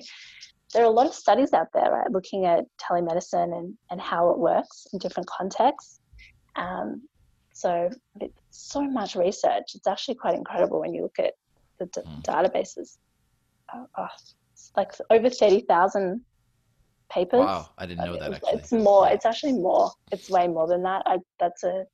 there 0.74 0.82
are 0.82 0.86
a 0.86 0.90
lot 0.90 1.06
of 1.06 1.14
studies 1.14 1.52
out 1.52 1.68
there, 1.74 1.90
right, 1.90 2.10
looking 2.10 2.44
at 2.44 2.64
telemedicine 2.80 3.56
and, 3.56 3.74
and 3.90 4.00
how 4.00 4.30
it 4.30 4.38
works 4.38 4.86
in 4.92 4.98
different 4.98 5.28
contexts. 5.28 6.00
Um, 6.56 7.02
so 7.52 7.90
so 8.50 8.82
much 8.82 9.16
research. 9.16 9.72
It's 9.74 9.86
actually 9.86 10.14
quite 10.14 10.34
incredible 10.34 10.80
when 10.80 10.94
you 10.94 11.02
look 11.02 11.18
at 11.18 11.34
the 11.78 11.86
d- 11.86 12.00
Mm. 12.06 12.22
databases. 12.22 12.98
Oh, 13.74 13.86
oh, 13.98 14.06
it's 14.52 14.70
like 14.76 14.92
over 15.10 15.30
30,000 15.30 16.24
papers. 17.12 17.38
Wow, 17.40 17.70
I 17.78 17.86
didn't 17.86 18.04
know 18.04 18.16
that 18.18 18.32
actually. 18.32 18.52
It's 18.54 18.72
more. 18.72 19.08
It's 19.08 19.26
actually 19.26 19.52
more. 19.54 19.92
It's 20.12 20.30
way 20.30 20.48
more 20.48 20.66
than 20.66 20.82
that. 20.82 21.02
I, 21.06 21.18
that's 21.38 21.62
a 21.64 21.84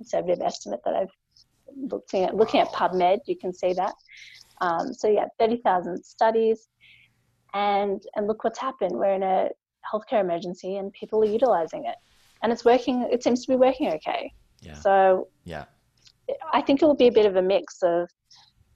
conservative 0.00 0.40
estimate 0.42 0.80
that 0.84 0.94
I've 0.94 1.10
looking 1.76 2.24
at. 2.24 2.34
Looking 2.34 2.60
at 2.60 2.68
PubMed, 2.68 3.20
you 3.26 3.36
can 3.36 3.52
see 3.52 3.72
that. 3.74 3.92
Um, 4.60 4.92
so 4.92 5.08
yeah, 5.08 5.26
30,000 5.38 6.02
studies, 6.04 6.68
and 7.54 8.02
and 8.16 8.26
look 8.26 8.44
what's 8.44 8.58
happened. 8.58 8.92
We're 8.92 9.14
in 9.14 9.22
a 9.22 9.48
healthcare 9.90 10.20
emergency, 10.20 10.76
and 10.76 10.92
people 10.92 11.22
are 11.22 11.26
utilizing 11.26 11.86
it, 11.86 11.96
and 12.42 12.52
it's 12.52 12.64
working. 12.64 13.08
It 13.10 13.22
seems 13.22 13.44
to 13.44 13.52
be 13.52 13.56
working 13.56 13.88
okay. 13.94 14.32
Yeah, 14.60 14.74
So 14.74 15.28
yeah, 15.44 15.64
I 16.52 16.60
think 16.60 16.82
it 16.82 16.86
will 16.86 16.94
be 16.94 17.08
a 17.08 17.12
bit 17.12 17.26
of 17.26 17.36
a 17.36 17.42
mix 17.42 17.82
of 17.82 18.08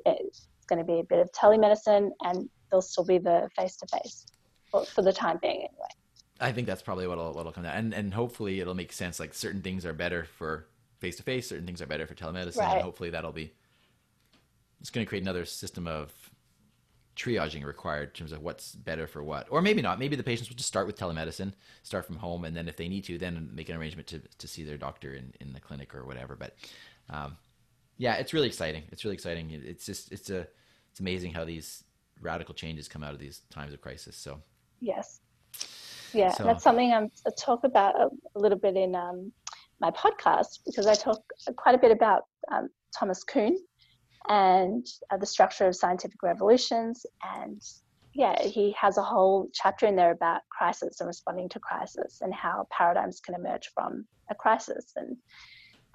it's 0.07 0.49
going 0.67 0.79
to 0.79 0.85
be 0.85 1.01
a 1.01 1.05
bit 1.05 1.19
of 1.19 1.31
telemedicine 1.33 2.11
and 2.23 2.49
there'll 2.71 2.83
still 2.83 3.05
be 3.05 3.19
the 3.19 3.49
face 3.57 3.77
to 3.77 3.87
face 3.87 4.27
for 4.71 5.03
the 5.03 5.13
time 5.13 5.39
being 5.43 5.57
anyway. 5.57 5.93
I 6.41 6.53
think 6.53 6.67
that's 6.67 6.83
probably 6.83 7.07
what'll 7.07 7.33
what'll 7.33 7.53
come 7.53 7.65
down, 7.65 7.77
and 7.77 7.95
and 7.95 8.15
hopefully 8.15 8.61
it'll 8.61 8.75
make 8.75 8.93
sense. 8.93 9.21
Like 9.21 9.35
certain 9.35 9.63
things 9.63 9.87
are 9.87 9.93
better 9.93 10.25
for 10.25 10.67
face 11.05 11.17
to 11.17 11.23
face. 11.23 11.49
Certain 11.49 11.67
things 11.67 11.83
are 11.83 11.87
better 11.87 12.07
for 12.07 12.15
telemedicine. 12.15 12.59
Right. 12.59 12.75
And 12.75 12.83
hopefully 12.83 13.11
that'll 13.11 13.33
be. 13.33 13.53
It's 14.81 14.91
going 14.91 15.05
to 15.05 15.09
create 15.09 15.23
another 15.23 15.45
system 15.45 15.87
of 15.87 16.13
triaging 17.17 17.65
required 17.65 18.09
in 18.09 18.15
terms 18.15 18.33
of 18.33 18.41
what's 18.43 18.75
better 18.75 19.07
for 19.07 19.23
what, 19.23 19.47
or 19.51 19.63
maybe 19.63 19.81
not. 19.83 19.99
Maybe 19.99 20.17
the 20.17 20.23
patients 20.23 20.49
will 20.49 20.57
just 20.57 20.69
start 20.69 20.87
with 20.87 20.99
telemedicine, 20.99 21.53
start 21.83 22.05
from 22.07 22.17
home, 22.17 22.45
and 22.45 22.57
then 22.57 22.69
if 22.69 22.77
they 22.77 22.89
need 22.89 23.05
to, 23.05 23.19
then 23.19 23.49
make 23.53 23.69
an 23.69 23.77
arrangement 23.77 24.07
to 24.09 24.21
to 24.39 24.49
see 24.49 24.65
their 24.65 24.79
doctor 24.79 25.15
in 25.15 25.33
in 25.41 25.53
the 25.53 25.61
clinic 25.61 25.95
or 25.95 26.05
whatever. 26.05 26.37
But 26.37 26.57
um, 27.11 27.37
yeah, 27.99 28.15
it's 28.15 28.33
really 28.35 28.49
exciting. 28.49 28.83
It's 28.91 29.05
really 29.05 29.15
exciting. 29.15 29.51
It's 29.51 29.87
just 29.87 30.11
it's 30.13 30.31
a 30.31 30.41
it's 30.91 31.01
amazing 31.01 31.33
how 31.33 31.45
these 31.45 31.85
radical 32.21 32.55
changes 32.55 32.89
come 32.89 33.05
out 33.05 33.13
of 33.13 33.19
these 33.19 33.43
times 33.51 33.73
of 33.75 33.81
crisis. 33.81 34.17
So 34.17 34.41
Yes. 34.81 35.21
Yeah, 36.13 36.31
So- 36.33 36.45
that's 36.45 36.63
something 36.63 36.93
I'm, 36.93 37.11
I 37.27 37.31
talk 37.39 37.65
about 37.65 37.93
a, 38.01 38.09
a 38.37 38.39
little 38.39 38.59
bit 38.59 38.77
in 38.77 38.95
um, 38.95 39.33
my 39.81 39.91
podcast 39.91 40.61
because 40.65 40.87
I 40.87 40.95
talk 40.95 41.21
quite 41.57 41.75
a 41.75 41.79
bit 41.79 41.91
about 41.91 42.23
um, 42.53 42.69
Thomas 42.97 43.25
Kuhn 43.25 43.57
and 44.29 44.87
uh, 45.11 45.17
the 45.17 45.27
structure 45.27 45.67
of 45.67 45.77
scientific 45.77 46.23
revolutions. 46.23 47.05
And 47.37 47.61
yeah, 48.15 48.41
he 48.43 48.75
has 48.81 48.97
a 48.97 49.03
whole 49.03 49.49
chapter 49.53 49.87
in 49.87 49.97
there 49.97 50.13
about 50.13 50.43
crisis 50.51 51.01
and 51.01 51.09
responding 51.09 51.49
to 51.51 51.59
crisis 51.59 52.19
and 52.21 52.33
how 52.33 52.67
paradigms 52.71 53.21
can 53.21 53.35
emerge 53.35 53.71
from 53.75 54.07
a 54.31 54.35
crisis. 54.35 54.93
And 54.97 55.17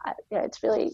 I, 0.05 0.13
you 0.29 0.37
know, 0.37 0.43
it's 0.43 0.61
really, 0.61 0.91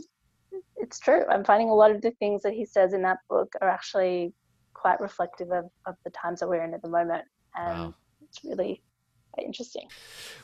it's 0.77 0.99
true. 0.99 1.23
I'm 1.29 1.43
finding 1.43 1.69
a 1.69 1.75
lot 1.75 1.91
of 1.91 2.01
the 2.01 2.11
things 2.11 2.43
that 2.43 2.53
he 2.53 2.65
says 2.65 2.93
in 2.93 3.01
that 3.01 3.17
book 3.29 3.53
are 3.61 3.69
actually 3.69 4.33
quite 4.73 4.99
reflective 5.01 5.51
of, 5.51 5.65
of 5.87 5.95
the 6.03 6.11
times 6.11 6.39
that 6.39 6.47
we're 6.47 6.63
in 6.63 6.73
at 6.73 6.81
the 6.81 6.89
moment. 6.89 7.23
And 7.55 7.79
Wow. 7.79 7.95
it's 8.21 8.43
really 8.43 8.83
interesting. 9.43 9.87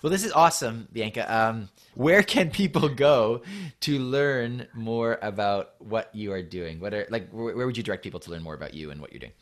Well, 0.02 0.12
this 0.12 0.24
is 0.24 0.32
awesome, 0.32 0.88
Bianca. 0.92 1.34
Um, 1.34 1.70
where 1.96 2.24
can 2.24 2.50
people 2.50 2.90
go 2.90 3.42
to 3.82 4.00
learn 4.00 4.68
more 4.74 5.20
about 5.22 5.76
what 5.80 6.14
you 6.14 6.34
are 6.34 6.42
doing? 6.42 6.80
What 6.80 6.94
are 6.94 7.08
like 7.10 7.30
where, 7.30 7.56
where 7.56 7.66
would 7.66 7.78
you 7.78 7.84
direct 7.84 8.04
people 8.04 8.20
to 8.22 8.32
learn 8.32 8.44
more 8.44 8.56
about 8.56 8.74
you 8.74 8.92
and 8.92 9.00
what 9.00 9.12
you're 9.12 9.20
doing? 9.20 9.34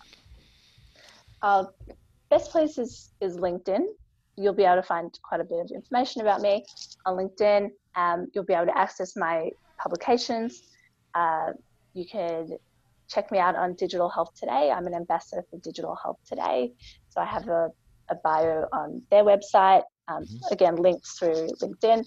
Uh, 1.42 1.66
best 2.30 2.52
place 2.52 2.78
is, 2.78 3.12
is 3.22 3.38
LinkedIn. 3.38 3.86
You'll 4.36 4.54
be 4.54 4.64
able 4.64 4.76
to 4.76 4.84
find 4.84 5.18
quite 5.24 5.42
a 5.42 5.44
bit 5.44 5.60
of 5.60 5.72
information 5.72 6.22
about 6.22 6.42
me 6.42 6.66
on 7.06 7.18
LinkedIn. 7.18 7.72
Um, 7.96 8.28
you'll 8.34 8.46
be 8.46 8.54
able 8.54 8.68
to 8.68 8.78
access 8.78 9.16
my 9.16 9.50
publications. 9.78 10.64
Uh, 11.14 11.54
you 11.94 12.06
could 12.06 12.58
check 13.10 13.32
me 13.32 13.40
out 13.40 13.56
on 13.56 13.74
Digital 13.74 14.10
Health 14.10 14.34
Today. 14.40 14.72
I'm 14.74 14.88
an 14.88 14.94
ambassador 14.94 15.44
for 15.50 15.58
Digital 15.58 15.98
Health 16.02 16.20
Today. 16.28 16.74
So 17.10 17.20
I 17.20 17.26
have 17.26 17.48
a, 17.48 17.72
a 18.10 18.16
bio 18.24 18.66
on 18.72 19.02
their 19.12 19.24
website. 19.24 19.84
Um, 20.08 20.24
Mhm. 20.26 20.52
Again, 20.52 20.76
links 20.78 21.18
through 21.20 21.50
LinkedIn. 21.62 22.04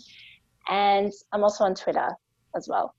And 0.69 1.13
I'm 1.33 1.43
also 1.45 1.65
on 1.65 1.75
Twitter 1.75 2.09
as 2.57 2.69
well. 2.69 2.95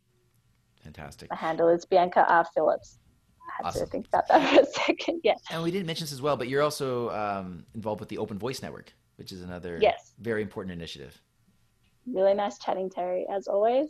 Fantastic. 0.81 1.29
My 1.29 1.35
handle 1.35 1.69
is 1.69 1.85
Bianca 1.85 2.25
R. 2.27 2.45
Phillips. 2.53 2.97
I 3.41 3.51
had 3.57 3.65
Awesome. 3.69 3.85
to 3.85 3.91
think 3.91 4.07
about 4.07 4.27
that 4.27 4.49
for 4.55 4.61
a 4.61 4.65
second. 4.65 5.21
Yeah. 5.23 5.35
And 5.51 5.63
we 5.63 5.71
didn't 5.71 5.87
mention 5.87 6.03
this 6.05 6.11
as 6.13 6.21
well, 6.21 6.35
but 6.37 6.47
you're 6.47 6.61
also 6.61 7.09
um, 7.11 7.65
involved 7.75 7.99
with 7.99 8.09
the 8.09 8.17
Open 8.17 8.37
Voice 8.39 8.61
Network, 8.61 8.93
which 9.17 9.31
is 9.31 9.41
another 9.41 9.77
Yes. 9.81 10.13
very 10.19 10.41
important 10.41 10.73
initiative. 10.73 11.21
Really 12.05 12.33
nice 12.33 12.57
chatting, 12.57 12.89
Teri, 12.89 13.23
as 13.29 13.47
always. 13.47 13.87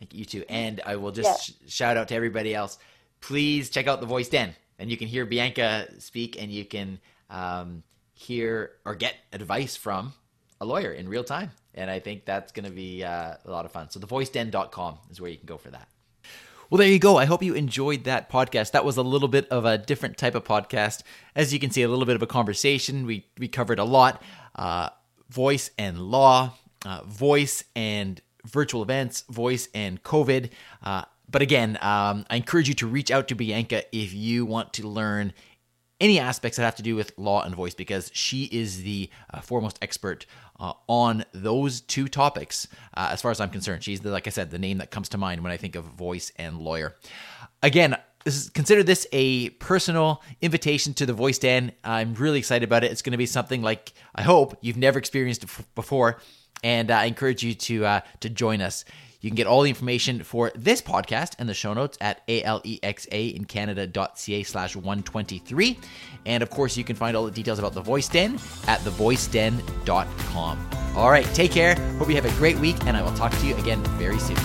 Thank 0.00 0.14
you 0.14 0.24
too. 0.24 0.44
And 0.48 0.80
I 0.84 0.96
will 0.96 1.12
just 1.12 1.44
sh- 1.44 1.52
shout 1.72 1.96
out 1.96 2.08
to 2.08 2.14
everybody 2.14 2.54
else. 2.54 2.78
Please 3.20 3.70
check 3.70 3.86
out 3.86 4.00
the 4.00 4.06
Voice 4.06 4.28
Den, 4.28 4.54
and 4.78 4.90
you 4.90 4.96
can 4.96 5.06
hear 5.08 5.24
Bianca 5.24 5.88
speak, 6.00 6.40
and 6.40 6.50
you 6.50 6.64
can 6.64 6.98
um, 7.30 7.82
hear 8.16 8.72
or 8.84 8.94
get 8.94 9.14
advice 9.32 9.76
from 9.76 10.14
a 10.60 10.64
lawyer 10.64 10.90
in 10.90 11.08
real 11.08 11.22
time. 11.22 11.50
And 11.74 11.90
I 11.90 12.00
think 12.00 12.24
that's 12.24 12.50
going 12.50 12.64
to 12.64 12.70
be 12.70 13.04
uh, 13.04 13.34
a 13.44 13.50
lot 13.50 13.66
of 13.66 13.72
fun. 13.72 13.90
So 13.90 14.00
thevoiceden.com 14.00 14.98
is 15.10 15.20
where 15.20 15.30
you 15.30 15.36
can 15.36 15.46
go 15.46 15.58
for 15.58 15.70
that. 15.70 15.86
Well, 16.70 16.78
there 16.78 16.88
you 16.88 16.98
go. 16.98 17.18
I 17.18 17.26
hope 17.26 17.42
you 17.42 17.54
enjoyed 17.54 18.04
that 18.04 18.30
podcast. 18.30 18.72
That 18.72 18.84
was 18.84 18.96
a 18.96 19.02
little 19.02 19.28
bit 19.28 19.46
of 19.50 19.66
a 19.66 19.78
different 19.78 20.16
type 20.16 20.34
of 20.34 20.44
podcast. 20.44 21.02
As 21.36 21.52
you 21.52 21.60
can 21.60 21.70
see, 21.70 21.82
a 21.82 21.88
little 21.88 22.06
bit 22.06 22.16
of 22.16 22.22
a 22.22 22.26
conversation. 22.26 23.06
We 23.06 23.26
we 23.38 23.46
covered 23.46 23.78
a 23.78 23.84
lot: 23.84 24.20
uh, 24.56 24.88
voice 25.28 25.70
and 25.78 26.00
law, 26.00 26.54
uh, 26.84 27.02
voice 27.04 27.62
and 27.76 28.20
virtual 28.44 28.82
events, 28.82 29.22
voice 29.30 29.68
and 29.74 30.02
COVID. 30.02 30.50
Uh, 30.82 31.02
but 31.30 31.40
again, 31.40 31.78
um, 31.82 32.26
I 32.30 32.36
encourage 32.36 32.66
you 32.66 32.74
to 32.74 32.86
reach 32.88 33.12
out 33.12 33.28
to 33.28 33.36
Bianca 33.36 33.84
if 33.96 34.12
you 34.12 34.44
want 34.44 34.72
to 34.74 34.88
learn 34.88 35.34
any 36.00 36.18
aspects 36.18 36.56
that 36.56 36.64
have 36.64 36.76
to 36.76 36.82
do 36.82 36.94
with 36.94 37.12
law 37.16 37.42
and 37.42 37.54
voice 37.54 37.74
because 37.74 38.10
she 38.12 38.44
is 38.44 38.82
the 38.82 39.10
uh, 39.32 39.40
foremost 39.40 39.78
expert 39.82 40.26
uh, 40.60 40.72
on 40.88 41.24
those 41.32 41.80
two 41.80 42.08
topics 42.08 42.68
uh, 42.94 43.08
as 43.12 43.22
far 43.22 43.30
as 43.30 43.40
i'm 43.40 43.50
concerned. 43.50 43.82
She's 43.82 44.00
the 44.00 44.10
like 44.10 44.26
i 44.26 44.30
said 44.30 44.50
the 44.50 44.58
name 44.58 44.78
that 44.78 44.90
comes 44.90 45.08
to 45.10 45.18
mind 45.18 45.42
when 45.42 45.52
i 45.52 45.56
think 45.56 45.74
of 45.74 45.84
voice 45.84 46.32
and 46.36 46.58
lawyer. 46.58 46.94
Again 47.62 47.96
this 48.24 48.36
is, 48.36 48.50
consider 48.50 48.82
this 48.82 49.06
a 49.12 49.50
personal 49.50 50.20
invitation 50.42 50.92
to 50.94 51.06
the 51.06 51.12
voice 51.12 51.38
den. 51.38 51.70
I'm 51.84 52.14
really 52.14 52.40
excited 52.40 52.64
about 52.64 52.82
it. 52.82 52.90
It's 52.90 53.00
going 53.00 53.12
to 53.12 53.18
be 53.18 53.26
something 53.26 53.62
like 53.62 53.92
i 54.14 54.22
hope 54.22 54.58
you've 54.60 54.76
never 54.76 54.98
experienced 54.98 55.46
before 55.74 56.20
and 56.62 56.90
uh, 56.90 56.94
i 56.94 57.04
encourage 57.04 57.42
you 57.42 57.54
to 57.54 57.84
uh, 57.86 58.00
to 58.20 58.28
join 58.28 58.60
us 58.60 58.84
you 59.20 59.30
can 59.30 59.36
get 59.36 59.46
all 59.46 59.62
the 59.62 59.68
information 59.68 60.22
for 60.22 60.52
this 60.54 60.82
podcast 60.82 61.34
and 61.38 61.48
the 61.48 61.54
show 61.54 61.74
notes 61.74 61.98
at 62.00 62.22
alexa 62.28 63.16
in 63.16 63.44
canada.ca 63.44 64.42
slash 64.42 64.76
123. 64.76 65.78
And 66.26 66.42
of 66.42 66.50
course, 66.50 66.76
you 66.76 66.84
can 66.84 66.96
find 66.96 67.16
all 67.16 67.24
the 67.24 67.30
details 67.30 67.58
about 67.58 67.74
the 67.74 67.80
Voice 67.80 68.08
Den 68.08 68.34
at 68.66 68.80
thevoiceden.com. 68.80 70.70
All 70.96 71.10
right, 71.10 71.26
take 71.34 71.52
care. 71.52 71.74
Hope 71.98 72.08
you 72.08 72.14
have 72.14 72.24
a 72.24 72.38
great 72.38 72.58
week, 72.58 72.76
and 72.86 72.96
I 72.96 73.02
will 73.02 73.14
talk 73.14 73.32
to 73.32 73.46
you 73.46 73.54
again 73.56 73.82
very 73.98 74.18
soon. 74.18 74.36